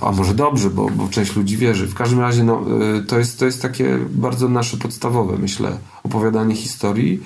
[0.00, 1.86] A może dobrze, bo, bo część ludzi wierzy.
[1.86, 2.64] W każdym razie no,
[2.98, 7.22] y, to, jest, to jest takie bardzo nasze podstawowe, myślę, opowiadanie historii.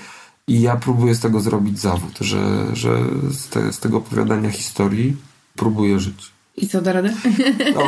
[0.49, 2.99] I ja próbuję z tego zrobić zawód, że, że
[3.31, 5.17] z, te, z tego opowiadania historii
[5.57, 6.34] próbuję żyć.
[6.57, 7.15] I co da radę?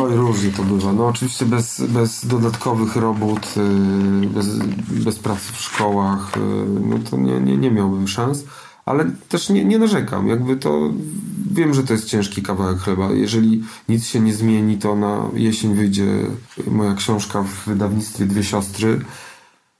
[0.01, 0.93] Oj, różnie to bywa.
[0.93, 3.55] No oczywiście bez, bez dodatkowych robót,
[4.25, 4.47] y, bez,
[4.91, 6.41] bez pracy w szkołach, y,
[6.81, 8.45] no to nie, nie, nie miałbym szans.
[8.87, 10.29] Ale też nie, nie narzekam.
[10.29, 10.93] Jakby to
[11.51, 13.11] wiem, że to jest ciężki kawałek chleba.
[13.13, 16.07] Jeżeli nic się nie zmieni, to na jesień wyjdzie
[16.67, 19.01] moja książka w wydawnictwie Dwie Siostry.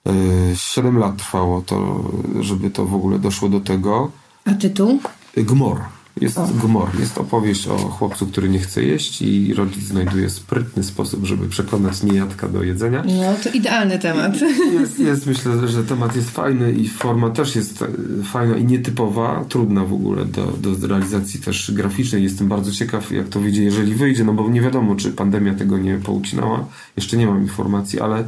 [0.09, 4.11] Y, siedem lat trwało to, żeby to w ogóle doszło do tego.
[4.45, 5.01] A tytuł?
[5.37, 5.96] Gmor.
[6.21, 6.39] Jest.
[6.63, 6.89] Gmor.
[6.99, 12.03] Jest opowieść o chłopcu, który nie chce jeść i rodzic znajduje sprytny sposób, żeby przekonać
[12.03, 13.05] niejadka do jedzenia.
[13.07, 14.41] No, to idealny temat.
[14.73, 17.89] Jest, jest, myślę, że temat jest fajny i forma też jest e,
[18.25, 22.23] fajna i nietypowa, trudna w ogóle do, do realizacji też graficznej.
[22.23, 25.79] Jestem bardzo ciekaw, jak to wyjdzie, jeżeli wyjdzie, no bo nie wiadomo, czy pandemia tego
[25.79, 26.67] nie poucinała.
[26.97, 28.25] Jeszcze nie mam informacji, ale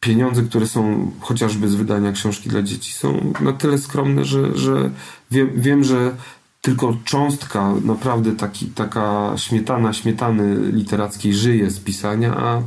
[0.00, 4.90] pieniądze, które są chociażby z wydania książki dla dzieci, są na tyle skromne, że, że
[5.30, 6.16] wiem, wiem, że
[6.66, 12.62] tylko cząstka, naprawdę taki, taka śmietana śmietany literackiej żyje z pisania, a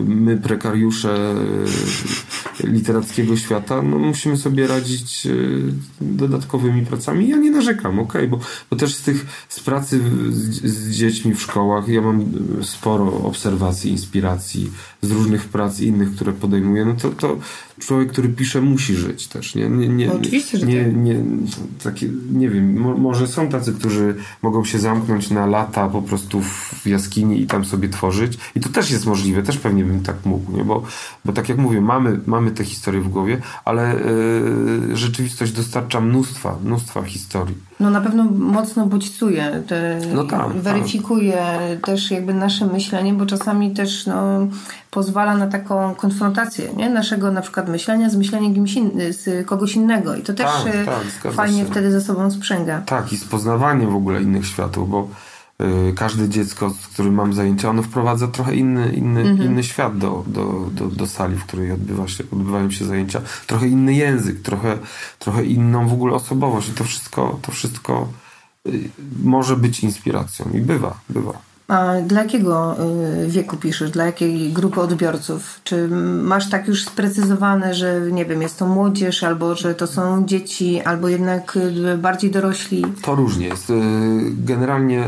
[0.00, 1.34] my, prekariusze
[2.60, 5.30] e, literackiego świata, no musimy sobie radzić e,
[6.00, 7.28] dodatkowymi pracami.
[7.28, 8.38] Ja nie narzekam, ok, bo,
[8.70, 10.00] bo też z tych, z pracy
[10.30, 12.24] z, z dziećmi w szkołach, ja mam
[12.62, 14.70] sporo obserwacji, inspiracji
[15.02, 17.38] z różnych prac innych, które podejmuję, no to, to
[17.78, 19.68] człowiek, który pisze, musi żyć też, nie?
[19.68, 20.96] nie, nie Oczywiście, że nie, tak.
[20.96, 21.24] nie,
[21.82, 26.40] takie, nie wiem, mo, może są tacy, którzy mogą się zamknąć na lata po prostu
[26.42, 30.16] w jaskini i tam sobie tworzyć i to też jest możliwe, też pewnie bym tak
[30.24, 30.64] mógł, nie?
[30.64, 30.82] Bo,
[31.24, 36.56] bo tak jak mówię, mamy, mamy te historie w głowie, ale yy, rzeczywistość dostarcza mnóstwa,
[36.64, 37.56] mnóstwa historii.
[37.80, 41.86] No na pewno mocno bodźcuje, te, no tak, weryfikuje tak.
[41.86, 44.46] też jakby nasze myślenie, bo czasami też no,
[44.90, 46.90] pozwala na taką konfrontację nie?
[46.90, 51.32] naszego na przykład myślenia z myśleniem in, z kogoś innego i to też tak, tak,
[51.32, 51.64] fajnie się.
[51.64, 52.82] wtedy ze sobą sprzęga.
[52.86, 55.08] Tak i z poznawaniem w ogóle innych światów, bo
[55.94, 59.50] każde dziecko, z którym mam zajęcia, ono wprowadza trochę inny, inny, mhm.
[59.50, 63.20] inny świat do, do, do, do sali, w której odbywa się, odbywają się zajęcia.
[63.46, 64.78] Trochę inny język, trochę,
[65.18, 68.08] trochę inną w ogóle osobowość i to wszystko, to wszystko
[68.68, 68.90] y,
[69.22, 71.51] może być inspiracją i bywa, bywa.
[71.72, 72.76] A dla jakiego
[73.24, 73.90] y, wieku piszesz?
[73.90, 75.60] Dla jakiej grupy odbiorców?
[75.64, 75.88] Czy
[76.22, 80.80] masz tak już sprecyzowane, że nie wiem, jest to młodzież, albo że to są dzieci,
[80.80, 82.84] albo jednak y, bardziej dorośli?
[83.02, 83.70] To różnie jest.
[83.70, 83.74] Y,
[84.30, 85.04] generalnie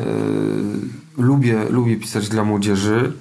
[1.18, 3.12] lubię, lubię pisać dla młodzieży,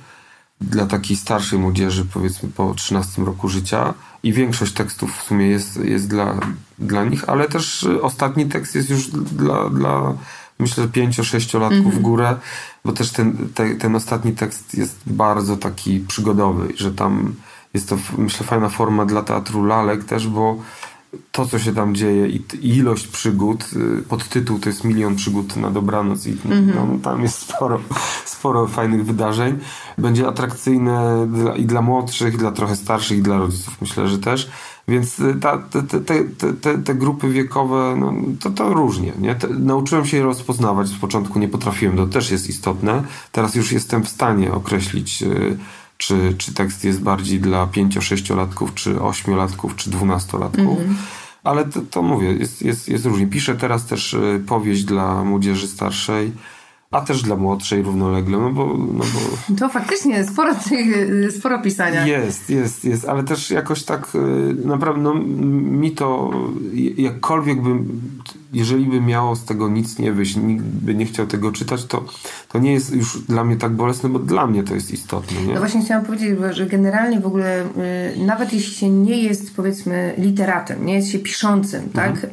[0.61, 5.75] dla takiej starszej młodzieży, powiedzmy po 13 roku życia i większość tekstów w sumie jest,
[5.85, 6.39] jest dla,
[6.79, 10.13] dla nich, ale też ostatni tekst jest już dla, dla
[10.63, 11.95] myślę, 5-6 latków mm -hmm.
[11.95, 12.35] w górę,
[12.85, 17.35] bo też ten, te, ten ostatni tekst jest bardzo taki przygodowy, że tam
[17.73, 20.57] jest to, myślę, fajna forma dla teatru lalek też, bo
[21.31, 23.65] to, co się tam dzieje i, ilość przygód,
[23.99, 26.75] y, podtytuł to jest milion przygód na dobranoc i mm -hmm.
[26.75, 27.79] no, tam jest sporo,
[28.25, 29.59] sporo fajnych wydarzeń.
[29.97, 34.19] Będzie atrakcyjne dla, i dla młodszych, i dla trochę starszych, i dla rodziców myślę, że
[34.19, 34.49] też.
[34.87, 35.99] Więc y, ta, te, te,
[36.61, 39.13] te, te, grupy wiekowe, no, to, to różnie.
[39.19, 39.35] Nie?
[39.59, 40.87] nauczyłem się je rozpoznawać.
[40.87, 43.03] Z początku nie potrafiłem, to też jest istotne.
[43.31, 45.57] Teraz już jestem w stanie określić, y,
[46.07, 50.71] czy, czy tekst jest bardziej dla 5-6-latków, czy 8-latków, czy 12-latków.
[50.71, 50.95] Mhm.
[51.43, 53.27] Ale to, to, mówię, jest, jest, jest różnie.
[53.27, 56.31] Piszę teraz też y, powieść dla młodzieży starszej
[56.93, 58.77] a też dla młodszej równolegle, no bo...
[58.77, 59.19] No bo...
[59.59, 60.55] To faktycznie sporo,
[61.37, 62.07] sporo pisania.
[62.07, 65.15] Jest, jest, jest, ale też jakoś tak y, naprawdę no,
[65.79, 66.31] mi to
[66.97, 68.01] jakkolwiek bym,
[68.53, 72.05] jeżeli by miało z tego nic nie wyjść, nikt by nie chciał tego czytać, to,
[72.51, 75.41] to nie jest już dla mnie tak bolesne, bo dla mnie to jest istotne.
[75.41, 75.53] Nie?
[75.53, 80.13] No właśnie chciałam powiedzieć, że generalnie w ogóle y, nawet jeśli się nie jest powiedzmy
[80.17, 82.13] literatem, nie jest się piszącym, mhm.
[82.13, 82.29] tak,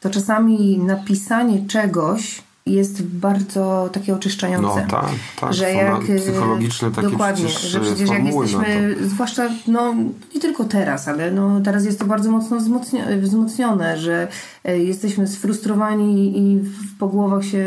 [0.00, 4.80] to czasami napisanie czegoś jest bardzo takie oczyszczające.
[4.80, 5.52] No tak, tak.
[5.54, 9.94] Że jak, psychologiczne takie dokładnie, przecież, że przecież jak na jesteśmy, zwłaszcza no
[10.34, 14.28] nie tylko teraz, ale no teraz jest to bardzo mocno wzmocnio- wzmocnione, że
[14.64, 17.64] e, jesteśmy sfrustrowani i w, po głowach się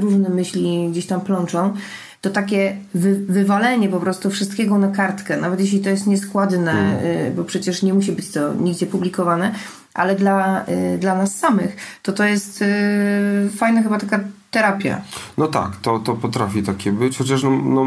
[0.00, 1.72] różne myśli gdzieś tam plączą.
[2.20, 7.34] To takie wy, wywalenie po prostu wszystkiego na kartkę, nawet jeśli to jest nieskładne, Mm.
[7.36, 9.54] bo przecież nie musi być to nigdzie publikowane,
[9.94, 15.00] ale dla, y, dla nas samych to to jest y, fajna chyba taka terapia.
[15.38, 17.80] No tak, to, to potrafi takie być, chociaż no, no,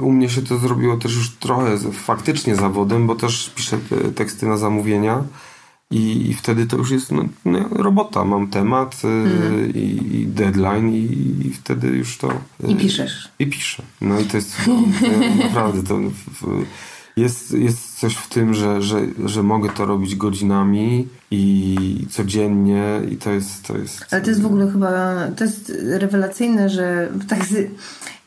[0.00, 4.46] u mnie się to zrobiło też już trochę faktycznie zawodem, bo też piszę te teksty
[4.46, 5.22] na zamówienia
[5.94, 8.24] i, i wtedy to już jest no, no, robota.
[8.24, 12.32] Mam temat y, i, i deadline i, i wtedy już to...
[12.64, 13.28] y, I piszesz.
[13.38, 13.82] I piszę.
[14.00, 14.82] No i to jest no,
[15.44, 16.64] naprawdę to w,
[17.16, 17.52] jest,
[17.94, 23.30] jest coś w tym, że, że, że mogę to robić godzinami i codziennie i to
[23.30, 23.62] jest...
[23.62, 24.90] To jest Ale to jest w ogóle chyba,
[25.36, 27.70] to jest rewelacyjne, że tak z,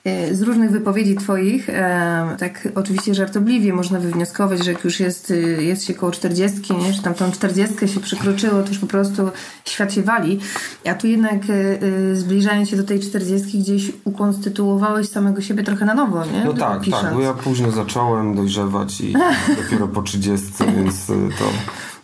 [0.05, 5.31] e, z różnych wypowiedzi twoich, e, tak oczywiście żartobliwie można wywnioskować, że jak już jest,
[5.31, 8.87] y, jest się koło 40, nie, czy tam tą 40 się przekroczyło, to już po
[8.87, 9.31] prostu
[9.65, 10.39] świat się wali.
[10.85, 15.85] A tu jednak e, e, zbliżając się do tej 40 gdzieś ukonstytuowałeś samego siebie trochę
[15.85, 16.45] na nowo, nie?
[16.45, 17.03] No tak, Pisząc.
[17.03, 19.13] tak, bo ja późno zacząłem dojrzewać i
[19.63, 21.45] dopiero po 30, więc y, to,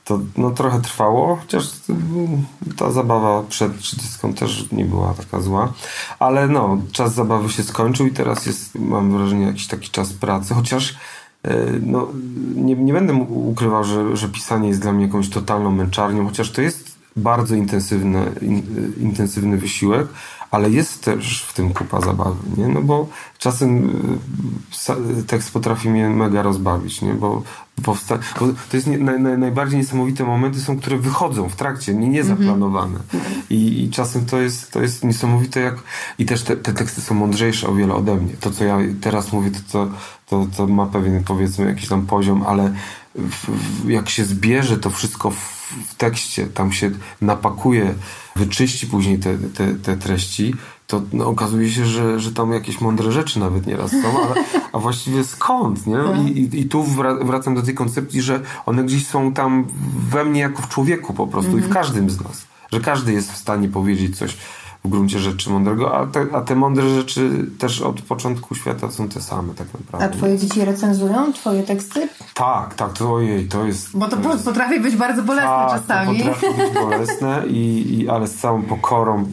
[0.06, 5.74] to no, trochę trwało, chociaż y, ta zabawa przed 30 też nie była taka zła,
[6.20, 10.54] ale no, czas zabawy się skończył i teraz jest, mam wrażenie, jakiś taki czas pracy,
[10.54, 12.08] chociaż y, no,
[12.56, 16.62] nie, nie będę ukrywał, że, że pisanie jest dla mnie jakąś totalną męczarnią, chociaż to
[16.62, 18.64] jest bardzo intensywny, in,
[19.00, 20.08] intensywny wysiłek,
[20.54, 22.68] ale jest też w tym kupa zabawy, nie?
[22.68, 23.90] No bo czasem
[25.20, 27.14] y, tekst potrafi mnie mega rozbawić, nie?
[27.14, 27.42] Bo,
[27.84, 31.94] powsta- bo to jest nie, naj, naj, najbardziej niesamowite momenty są, które wychodzą w trakcie,
[31.94, 33.00] nie, niezaplanowane.
[33.50, 35.76] I, I czasem to jest, to jest niesamowite jak...
[36.20, 38.34] I też te, te teksty są mądrzejsze o wiele ode mnie.
[38.40, 39.92] To, co ja teraz mówię, to, to,
[40.28, 42.74] to, to ma pewien, powiedzmy, jakiś tam poziom, ale
[43.16, 45.36] w, w, jak się zbierze to wszystko w,
[45.88, 47.94] w tekście, tam się napakuje,
[48.36, 50.56] wyczyści później te, te, te treści,
[50.88, 54.80] to no, okazuje się, że, że tam jakieś mądre rzeczy nawet nieraz są, ale, a
[54.80, 55.98] właściwie skąd, nie?
[56.26, 59.68] I, i, i tu wra- wracam do tej koncepcji, że one gdzieś są tam
[60.10, 62.46] we mnie jako w człowieku po prostu i w każdym z nas.
[62.72, 64.38] Że każdy jest w stanie powiedzieć coś
[64.86, 69.10] w gruncie rzeczy mądrego, a te, a te mądre rzeczy też od początku świata są
[69.10, 70.06] te same tak naprawdę.
[70.06, 72.10] A twoje dzieci recenzują twoje teksty?
[72.34, 73.98] Tak, tak, to ojej, to jest...
[73.98, 76.20] Bo to po- potrafi być bardzo bolesne tak, czasami.
[76.20, 79.28] To potrafi być bolesne, i, i, ale z całą pokorą y,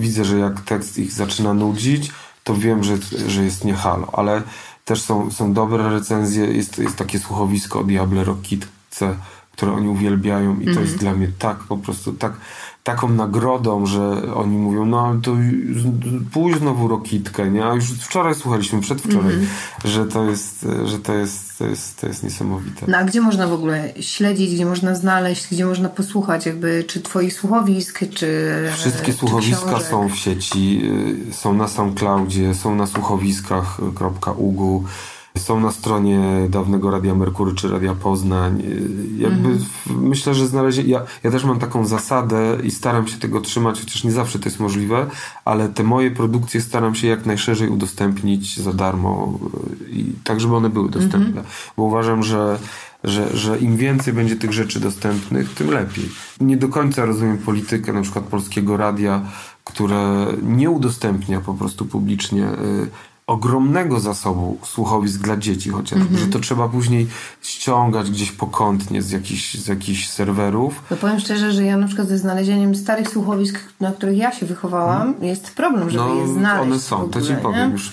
[0.00, 2.12] widzę, że jak tekst ich zaczyna nudzić,
[2.44, 4.42] to wiem, że, że jest nie halo, ale
[4.84, 9.16] też są, są dobre recenzje, jest, jest takie słuchowisko o Diable Rockitce,
[9.52, 10.86] które oni uwielbiają i to Mhm.
[10.86, 12.32] jest dla mnie tak po prostu tak,
[12.86, 15.32] taką nagrodą, że oni mówią, no ale to
[16.32, 17.64] pójdź znowu Rokitkę, nie?
[17.66, 19.46] A już wczoraj słuchaliśmy, przedwczoraj, Mhm.
[19.84, 22.86] że to jest, że to jest, to jest, to jest niesamowite.
[22.88, 27.00] No a gdzie można w ogóle śledzić, gdzie można znaleźć, gdzie można posłuchać jakby czy
[27.00, 29.86] twoich słuchowisk, czy Wszystkie czy słuchowiska książek?
[29.88, 30.80] są w sieci,
[31.30, 34.84] y, są na SoundCloudzie, są na słuchowiskach.ugu,
[35.38, 38.62] są na stronie dawnego Radia Merkury czy Radia Poznań.
[39.18, 40.82] Jakby w- myślę, że znalezie...
[40.82, 44.44] Ja, ja też mam taką zasadę i staram się tego trzymać, chociaż nie zawsze to
[44.44, 45.06] jest możliwe,
[45.44, 49.38] ale te moje produkcje staram się jak najszerzej udostępnić za darmo
[49.86, 51.42] y, i tak, żeby one były dostępne.
[51.76, 52.58] Bo uważam, że
[53.04, 56.04] że, że im więcej będzie tych rzeczy dostępnych, tym lepiej.
[56.40, 59.22] Nie do końca rozumiem politykę na przykład polskiego radia,
[59.64, 62.88] które nie udostępnia po prostu publicznie y,
[63.26, 67.06] ogromnego zasobu słuchowisk dla dzieci chociażby, że to trzeba później
[67.42, 70.82] ściągać gdzieś pokątnie z jakichś, z jakichś serwerów.
[70.90, 74.46] No powiem szczerze, że ja na przykład ze znalezieniem starych słuchowisk, na których ja się
[74.46, 76.56] wychowałam, jest problem, żeby je znaleźć.
[76.56, 77.38] No, one są, to ogóle, ci nie?
[77.38, 77.90] powiem, już e,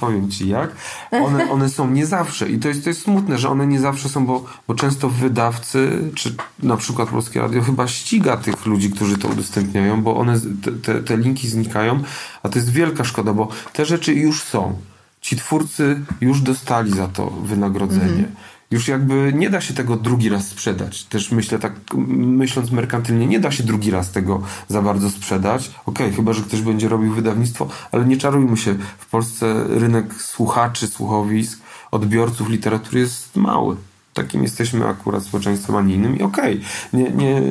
[0.00, 0.70] powiem ci jak.
[1.10, 4.08] One, one są nie zawsze i to jest, to jest smutne, że one nie zawsze
[4.08, 9.18] są, bo, bo często wydawcy, czy na przykład Polskie Radio chyba ściga tych ludzi, którzy
[9.18, 10.40] to udostępniają, bo one,
[10.82, 12.02] te, te linki znikają,
[12.46, 14.74] a to jest wielka szkoda, bo te rzeczy już są.
[15.20, 18.24] Ci twórcy już dostali za to wynagrodzenie.
[18.70, 21.04] Już jakby nie da się tego drugi raz sprzedać.
[21.04, 21.72] Też myślę tak,
[22.16, 25.70] myśląc merkantylnie, nie da się drugi raz tego za bardzo sprzedać.
[25.86, 28.74] Okej, chyba, że ktoś będzie robił wydawnictwo, ale nie czarujmy się.
[28.98, 33.76] W Polsce rynek słuchaczy, słuchowisk, odbiorców literatury jest mały.
[34.14, 36.60] Takim jesteśmy akurat społeczeństwem, a nie innym i okej.
[36.92, 37.42] Nie, nie,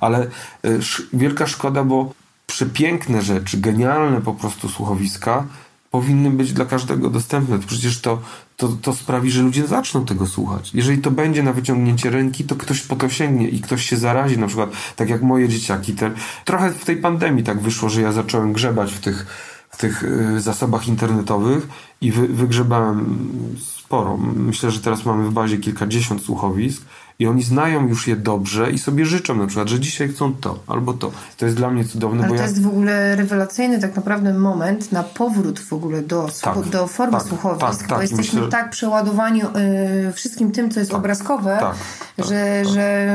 [0.00, 2.19] ale e, sz, wielka szkoda, bo
[2.50, 5.46] przepiękne rzeczy, genialne po prostu słuchowiska
[5.90, 7.58] powinny być dla każdego dostępne.
[7.58, 8.22] Przecież to,
[8.56, 10.70] to, to sprawi, że ludzie zaczną tego słuchać.
[10.74, 14.38] Jeżeli to będzie na wyciągnięcie ręki, to ktoś po to sięgnie i ktoś się zarazi.
[14.38, 15.92] Na przykład, tak jak moje dzieciaki.
[15.92, 16.10] Te,
[16.44, 19.26] trochę w tej pandemii tak wyszło, że ja zacząłem grzebać w tych,
[19.70, 21.68] w tych y, zasobach internetowych
[22.00, 23.26] i wy, wygrzebałem
[23.58, 24.16] sporo.
[24.36, 26.82] Myślę, że teraz mamy w bazie kilkadziesiąt słuchowisk
[27.20, 30.58] i oni znają już je dobrze i sobie życzą na przykład, że dzisiaj chcą to
[30.66, 31.10] albo to.
[31.36, 32.20] To jest dla mnie cudowne.
[32.20, 32.42] Ale to ja...
[32.42, 37.18] jest w ogóle rewelacyjny tak naprawdę moment na powrót w ogóle do, Tak, do formy
[37.18, 37.88] tak, słuchowisk, tak, tak.
[37.88, 41.76] bo I jesteśmy myślę- tak przeładowani y, wszystkim tym, co jest obrazkowe, tak,
[42.16, 43.08] tak, że, że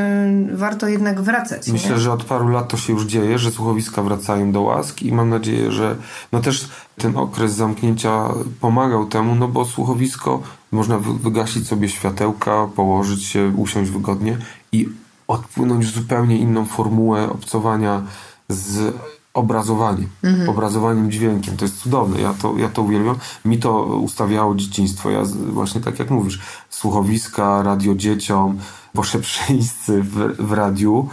[0.53, 1.68] warto jednak wracać.
[1.68, 1.97] Myślę, nie?
[1.97, 5.30] że od paru lat to się już dzieje, że słuchowiska wracają do łask i mam
[5.30, 5.95] nadzieję, że
[6.32, 8.28] no też ten okres zamknięcia
[8.62, 10.41] pomagał temu, no bo słuchowisko
[10.76, 14.38] można wy- wygasić sobie światełka, położyć się, usiąść wygodnie
[14.71, 14.89] i
[15.28, 18.01] odpłynąć w zupełnie inną formułę obcowania
[18.49, 18.95] z
[19.34, 20.09] obrazowaniem,
[20.49, 21.57] obrazowaniem dźwiękiem.
[21.57, 23.15] To jest cudowne, ja to, ja to uwielbiam.
[23.45, 25.09] Mi to ustawiało dzieciństwo.
[25.09, 28.57] Ja właśnie tak jak mówisz, słuchowiska, radio dzieciom,
[28.95, 31.09] Boże Przyńscy w, w radiu,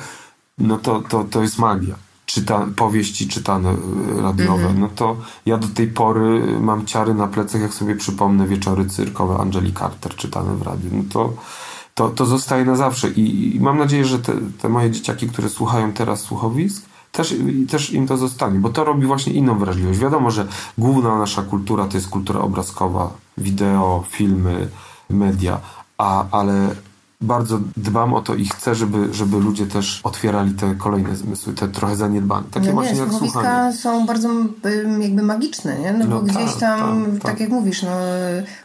[0.58, 1.94] no to, to, to jest magia.
[2.33, 5.16] Czyta, powieści czytane y, radiowe, no to
[5.47, 10.16] ja do tej pory mam ciary na plecach, jak sobie przypomnę wieczory cyrkowe Angeli Carter
[10.16, 10.91] czytane w radiu.
[10.93, 11.33] No to,
[11.95, 15.49] to, to zostaje na zawsze i, i mam nadzieję, że te, te moje dzieciaki, które
[15.49, 17.35] słuchają teraz słuchowisk, też,
[17.70, 19.99] też im to zostanie, bo to robi właśnie inną wrażliwość.
[19.99, 20.47] Wiadomo, że
[20.78, 24.68] główna nasza kultura to jest kultura obrazkowa, wideo, filmy,
[25.11, 25.61] media,
[25.99, 26.74] a, ale
[27.23, 31.68] bardzo dbam o to i chcę, żeby, żeby ludzie też otwierali te kolejne zmysły, te
[31.68, 32.47] trochę zaniedbane.
[32.51, 33.77] Takie No właśnie nie, jak słuchanie.
[33.77, 34.29] są bardzo
[35.01, 35.93] jakby magiczne, nie?
[35.93, 37.41] No, No bo gdzieś tak, tam, tak, tak, tak.
[37.41, 37.91] jak mówisz, no,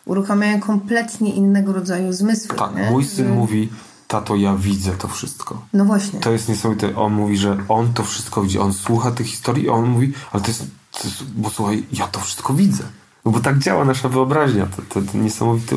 [0.05, 2.55] uruchamiają kompletnie innego rodzaju zmysły.
[2.55, 2.91] Tak, nie?
[2.91, 3.69] mój syn Że- mówi,
[4.07, 5.61] tato, ja widzę to wszystko.
[5.73, 6.19] No właśnie.
[6.19, 6.95] To jest niesamowite.
[6.95, 8.59] On mówi, że on to wszystko widzi.
[8.59, 12.07] On słucha tych historii i on mówi, ale to jest, to jest bo słuchaj, ja
[12.07, 12.83] to wszystko widzę.
[13.25, 14.67] No bo tak działa nasza wyobraźnia.
[14.89, 15.75] To niesamowity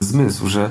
[0.00, 0.70] zmysł, że,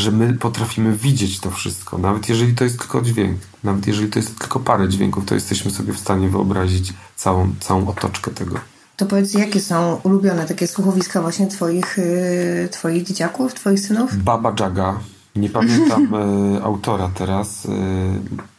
[0.00, 1.98] że my potrafimy widzieć to wszystko.
[1.98, 5.70] Nawet jeżeli to jest tylko dźwięk, nawet jeżeli to jest tylko parę dźwięków, to jesteśmy
[5.70, 8.60] sobie w stanie wyobrazić całą, całą otoczkę tego.
[8.96, 14.16] To powiedz, jakie są ulubione takie słuchowiska właśnie twoich, yy, twoich dzieciaków, twoich synów?
[14.16, 15.00] Baba Jaga.
[15.36, 17.66] Nie pamiętam e, autora teraz.
[17.66, 17.70] E,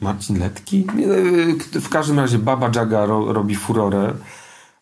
[0.02, 0.88] Marcin Letki?
[1.76, 4.14] E, w każdym razie Baba Jaga ro, robi furorę.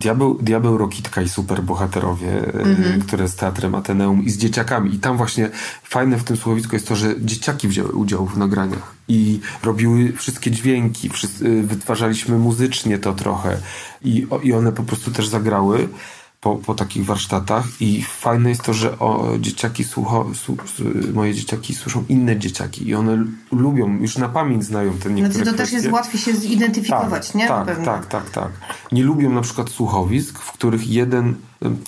[0.03, 4.95] Diabeł, Diabeł Rokitka i superbohaterowie, e, które z Teatrem Ateneum i z dzieciakami.
[4.95, 5.49] I tam właśnie
[5.83, 10.51] fajne w tym słuchowisku jest to, że dzieciaki wzięły udział w nagraniach i robiły wszystkie
[10.51, 13.57] dźwięki, e, wytwarzaliśmy muzycznie to trochę.
[14.01, 15.89] I, i one po prostu też zagrały
[16.41, 20.83] po, po takich warsztatach i fajne jest to, że o, dzieciaki słucho, su, su,
[21.13, 25.51] moje dzieciaki słyszą inne dzieciaki i one lubią, już na pamięć znają te niektóre Znaczy
[25.51, 25.75] to też kwestie.
[25.75, 27.47] jest łatwiej się zidentyfikować, nie?
[27.47, 27.85] Tak, Pewnie.
[27.85, 28.51] tak, tak, tak.
[28.91, 31.35] Nie lubią na przykład słuchowisk, w których jeden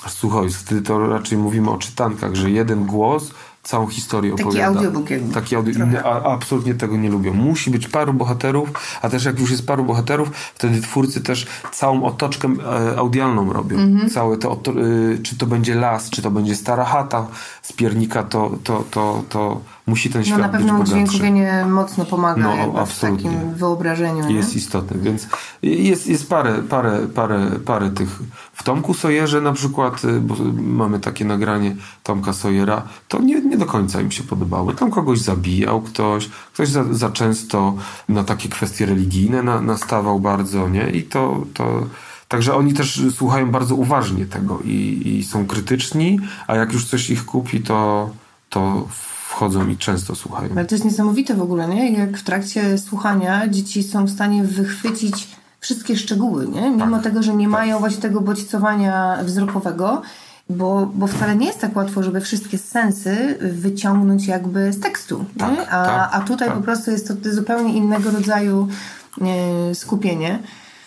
[0.08, 3.32] słuchowisk, wtedy to raczej mówimy o czytankach, że jeden głos
[3.64, 4.68] całą historię Taki opowiada.
[4.68, 5.34] audiobook jakby.
[5.34, 6.03] Taki audio, Trochę.
[6.03, 7.34] a, a absolutnie tego nie lubią.
[7.34, 8.70] Musi być paru bohaterów,
[9.01, 12.47] a też jak już jest paru bohaterów, wtedy twórcy też całą otoczkę
[12.93, 13.78] e, audialną robią.
[13.78, 14.09] Mhm.
[14.09, 17.28] Całe to, y, czy to będzie las, czy to będzie stara chata
[17.62, 22.06] z piernika, to, to, to, to musi ten No świat na być pewno udźwiękowienie mocno
[22.06, 24.28] pomaga No, w takim wyobrażeniu.
[24.28, 24.36] nie?
[24.36, 25.28] Jest istotny, więc
[25.64, 28.20] jest, jest parę, parę, parę, parę tych.
[28.54, 33.58] W Tomku Sojerze na przykład, y, bo mamy takie nagranie Tomka Sojera, to nie, nie
[33.58, 34.74] do końca im się podobało.
[34.74, 37.74] Tam kogoś zabijał ktoś, ktoś za, za często
[38.10, 40.90] na takie kwestie religijne na, nastawał bardzo, nie?
[40.90, 41.86] I to, to
[42.28, 47.10] Także oni też słuchają bardzo uważnie tego i, i są krytyczni, a jak już coś
[47.10, 48.10] ich kupi, to,
[48.50, 48.88] to
[49.42, 50.50] wchodzą i często słuchają.
[50.56, 51.92] Ale to jest niesamowite w ogóle, nie?
[51.92, 55.28] Jak w trakcie słuchania dzieci są w stanie wychwycić
[55.60, 56.72] wszystkie szczegóły, nie?
[56.72, 60.02] Mimo Tak, tego, że nie mają właśnie tego bodźcowania wzrokowego,
[60.50, 65.60] bo, bo wcale nie jest tak łatwo, żeby wszystkie sensy wyciągnąć jakby z tekstu, Tak?
[65.60, 66.58] A, tak, a tutaj tak.
[66.58, 68.68] po prostu jest to zupełnie innego rodzaju
[69.22, 70.39] e, skupienie.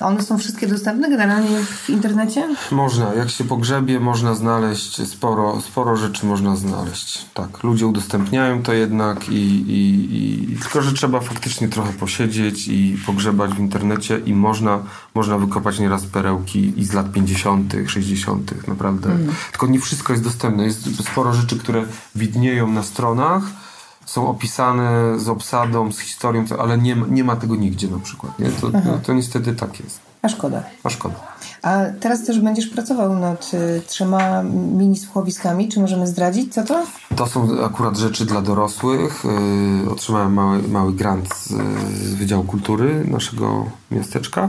[0.05, 2.57] One są wszystkie dostępne generalnie w internecie?
[2.71, 7.27] Można, jak się pogrzebie, można znaleźć sporo, sporo rzeczy można znaleźć.
[7.35, 12.99] Tak, ludzie udostępniają to jednak i, i, i tylko, że trzeba faktycznie trochę posiedzieć i
[13.07, 14.79] pogrzebać w internecie i można,
[15.15, 19.11] można wykopać nieraz perełki i z lat 50., 60., naprawdę.
[19.51, 20.65] Tylko nie wszystko jest dostępne.
[20.65, 21.85] Jest sporo rzeczy, które
[22.15, 23.43] widnieją na stronach,
[24.15, 28.39] są opisane z obsadą, z historią, ale nie, ma- nie ma tego nigdzie na przykład.
[28.39, 28.51] Nie?
[28.51, 28.71] To,
[29.03, 30.01] to niestety tak jest.
[30.23, 30.63] A szkoda.
[30.85, 31.15] A szkoda.
[31.63, 34.43] A teraz też będziesz pracował nad y, trzema
[34.79, 35.69] mini słuchowiskami.
[35.69, 36.87] Czy możemy zdradzić, co to?
[37.17, 39.25] To są akurat rzeczy dla dorosłych.
[39.85, 44.49] Yy, Otrzymałem mały, mały grant z yy, Wydziału Kultury naszego miasteczka.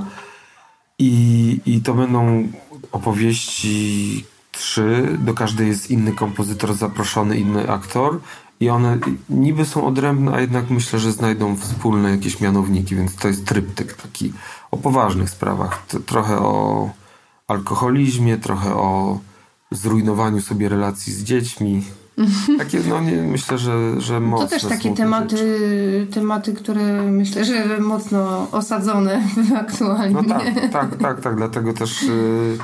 [1.00, 2.48] I, I to będą
[2.92, 8.20] opowieści, trzy, do każdej jest inny kompozytor zaproszony, inny aktor
[8.60, 8.98] i one
[9.30, 13.94] niby są odrębne, a jednak myślę, że znajdą wspólne jakieś mianowniki, więc to jest tryptyk
[13.94, 14.34] taki
[14.72, 15.86] o poważnych sprawach.
[16.06, 16.90] Trochę o
[17.48, 19.20] alkoholizmie, trochę o
[19.72, 21.84] zrujnowaniu sobie relacji z dziećmi.
[22.58, 26.08] Takie, no nie, myślę, że, że mocne To też takie tematy, rzeczy.
[26.14, 29.24] tematy, które myślę, że mocno osadzone
[29.62, 30.16] aktualnie.
[30.16, 31.36] No tak, tak, tak, tak.
[31.36, 32.58] Dlatego też y,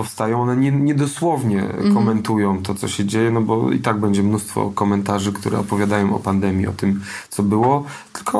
[0.00, 0.42] powstają.
[0.42, 1.94] One nie, niedosłownie Mhm.
[1.94, 6.18] komentują to, co się dzieje, no bo i tak będzie mnóstwo komentarzy, które opowiadają o
[6.18, 8.38] pandemii, o tym, co było, tylko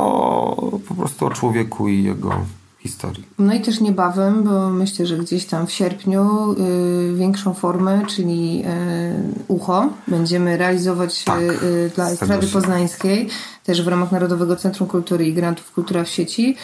[0.89, 2.31] po prostu o człowieku i jego
[2.79, 3.25] historii.
[3.39, 8.63] No i też niebawem, bo myślę, że gdzieś tam w sierpniu y, większą formę, czyli
[8.63, 13.29] y, ucho, będziemy realizować Tak, y, y, dla Estrady Poznańskiej,
[13.65, 16.57] też w ramach Narodowego Centrum Kultury i Grantów Kultura w sieci,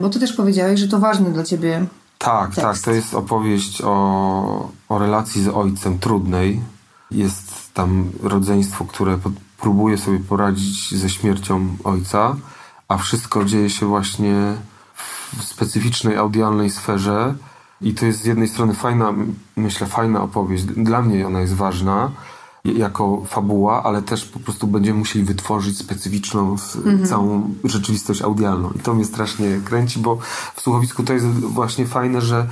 [0.00, 1.86] bo ty też powiedziałeś, że to ważne dla ciebie.
[2.18, 2.62] Tak, Tekst.
[2.62, 2.78] tak.
[2.78, 6.60] To jest opowieść o, o relacji z ojcem trudnej.
[7.10, 12.36] Jest tam rodzeństwo, które pod, próbuje sobie poradzić ze śmiercią ojca,
[12.88, 14.54] a wszystko dzieje się właśnie
[15.36, 17.34] w specyficznej audialnej sferze.
[17.80, 19.12] I to jest z jednej strony fajna,
[19.56, 20.64] myślę, fajna opowieść.
[20.64, 22.10] Dla mnie ona jest ważna
[22.72, 28.70] jako fabuła, ale też po prostu będziemy musieli wytworzyć specyficzną s- całą rzeczywistość audialną.
[28.70, 30.18] I to mnie strasznie kręci, bo
[30.54, 32.46] w słuchowisku to jest właśnie fajne, że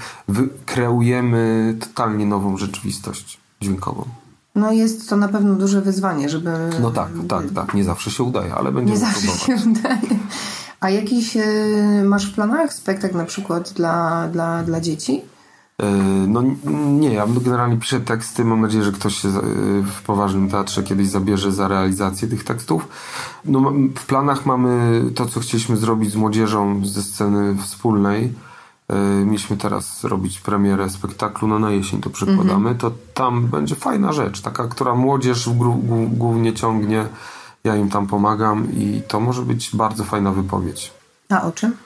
[0.66, 4.04] kreujemy totalnie nową rzeczywistość dźwiękową.
[4.54, 6.50] No jest to na pewno duże wyzwanie, żeby...
[6.80, 7.74] No tak, tak, tak.
[7.74, 9.42] Nie zawsze się udaje, ale będziemy Nie zawsze próbować.
[9.42, 10.18] się udaje.
[10.80, 15.20] A jakiś y, masz w planach spektakl na przykład dla, dla, dla dzieci?
[15.82, 15.86] E,
[16.28, 16.42] No
[16.90, 18.44] nie, ja generalnie piszę teksty.
[18.44, 19.32] Mam nadzieję, że ktoś się e,
[19.82, 22.88] w poważnym teatrze kiedyś zabierze za realizację tych tekstów.
[23.44, 28.32] No, w planach mamy to, co chcieliśmy zrobić z młodzieżą ze sceny wspólnej.
[28.88, 32.74] E, Mieliśmy teraz robić premierę spektaklu, no na jesień to przekładamy.
[32.74, 35.48] To tam będzie fajna rzecz, taka, która młodzież
[36.08, 37.06] głównie ciągnie.
[37.64, 40.92] Ja im tam pomagam i to może być bardzo fajna wypowiedź.
[41.30, 41.76] A o czym?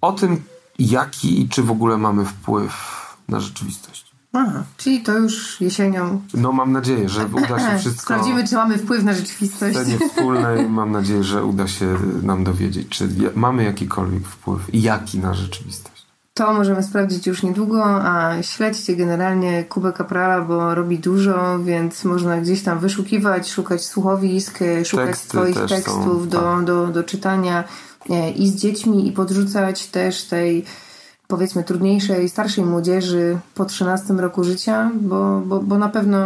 [0.00, 0.42] O tym,
[0.78, 4.06] jaki i czy w ogóle mamy wpływ na rzeczywistość.
[4.32, 8.78] Aha, czyli to już jesienią No mam nadzieję, że uda się wszystko sprawdzimy, czy mamy
[8.78, 9.78] wpływ na w rzeczywistość.
[9.78, 10.68] scenie wspólnej.
[10.68, 16.06] Mam nadzieję, że uda się nam dowiedzieć, czy mamy jakikolwiek wpływ i jaki na rzeczywistość.
[16.34, 22.40] To możemy sprawdzić już niedługo, a śledźcie generalnie Kubę Kaprala, bo robi dużo, więc można
[22.40, 26.64] gdzieś tam wyszukiwać, szukać słuchowisk, szukać Teksty swoich tekstów są, do, tak.
[26.64, 27.64] do, do czytania
[28.10, 30.64] e, i z dziećmi i podrzucać też tej
[31.26, 36.18] powiedzmy trudniejszej, starszej młodzieży po 13 roku życia, bo, bo, bo na pewno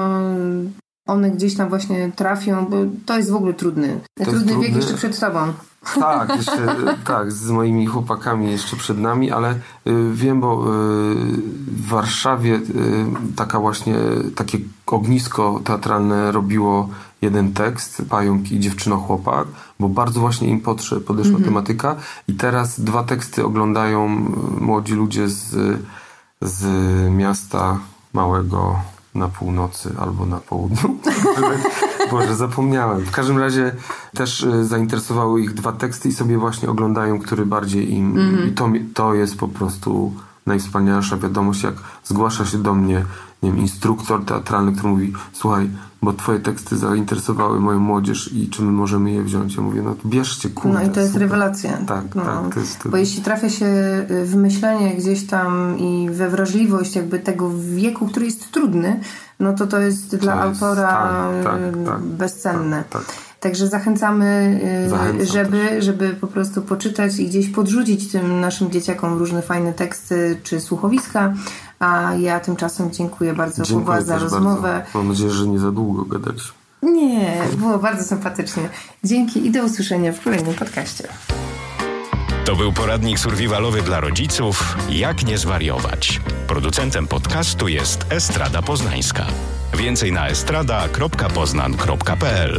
[1.06, 2.76] one gdzieś tam właśnie trafią, bo
[3.06, 4.00] to jest w ogóle trudny.
[4.18, 4.76] jest trudny wiek trudny.
[4.76, 5.52] jeszcze przed tobą.
[6.00, 9.56] Tak, jeszcze, tak, z moimi chłopakami jeszcze przed nami, ale y,
[10.12, 10.64] wiem, bo y,
[11.66, 12.60] w Warszawie y,
[13.36, 13.94] taka właśnie,
[14.34, 16.88] takie ognisko teatralne robiło
[17.22, 19.48] jeden tekst, Pająk i dziewczyno chłopak,
[19.80, 20.60] bo bardzo właśnie im
[21.06, 21.96] podeszła tematyka
[22.28, 24.06] i teraz dwa teksty oglądają
[24.58, 25.56] y, młodzi ludzie z,
[26.42, 26.64] z
[27.10, 27.78] miasta
[28.12, 28.76] małego
[29.14, 30.96] na północy albo na południu.
[32.10, 33.00] Boże, zapomniałem.
[33.00, 33.72] W każdym razie
[34.14, 38.18] też y, zainteresowały ich dwa teksty i sobie właśnie oglądają, który bardziej im...
[38.48, 40.12] I to, to jest po prostu
[40.46, 41.74] najwspanialsza wiadomość, jak
[42.04, 43.04] zgłasza się do mnie
[43.42, 45.70] nie wiem, instruktor teatralny, który mówi słuchaj,
[46.02, 49.54] bo twoje teksty zainteresowały moją młodzież i czy my możemy je wziąć?
[49.54, 50.78] Ja mówię, no bierzcie, kurde.
[50.78, 51.28] No i to jest super.
[51.28, 51.78] rewelacja.
[51.86, 52.24] Tak, no.
[52.24, 52.54] tak.
[52.54, 53.66] To jest, Bo jeśli trafia się
[54.10, 59.00] y, w myślenie gdzieś tam i we wrażliwość jakby tego wieku, który jest trudny,
[59.40, 62.84] no to to jest dla jest- autora tak, tak, y, tak, bezcenne.
[62.90, 63.14] tak, tak.
[63.40, 69.18] Także zachęcamy, y, Zachęcam żeby, żeby po prostu poczytać i gdzieś podrzucić tym naszym dzieciakom
[69.18, 71.34] różne fajne teksty czy słuchowiska.
[71.78, 74.62] A ja tymczasem dziękuję bardzo Dziękuję za rozmowę.
[74.62, 74.98] bardzo.
[74.98, 76.52] Mam nadzieję, że nie za długo gadaliśmy.
[76.82, 78.68] Nie, było bardzo sympatycznie.
[79.04, 81.08] Dzięki i do usłyszenia w kolejnym podcaście.
[82.44, 86.20] To był poradnik survivalowy dla rodziców Jak nie zwariować.
[86.46, 89.26] Producentem podcastu jest Estrada Poznańska.
[89.74, 92.58] Więcej na estrada.poznan.pl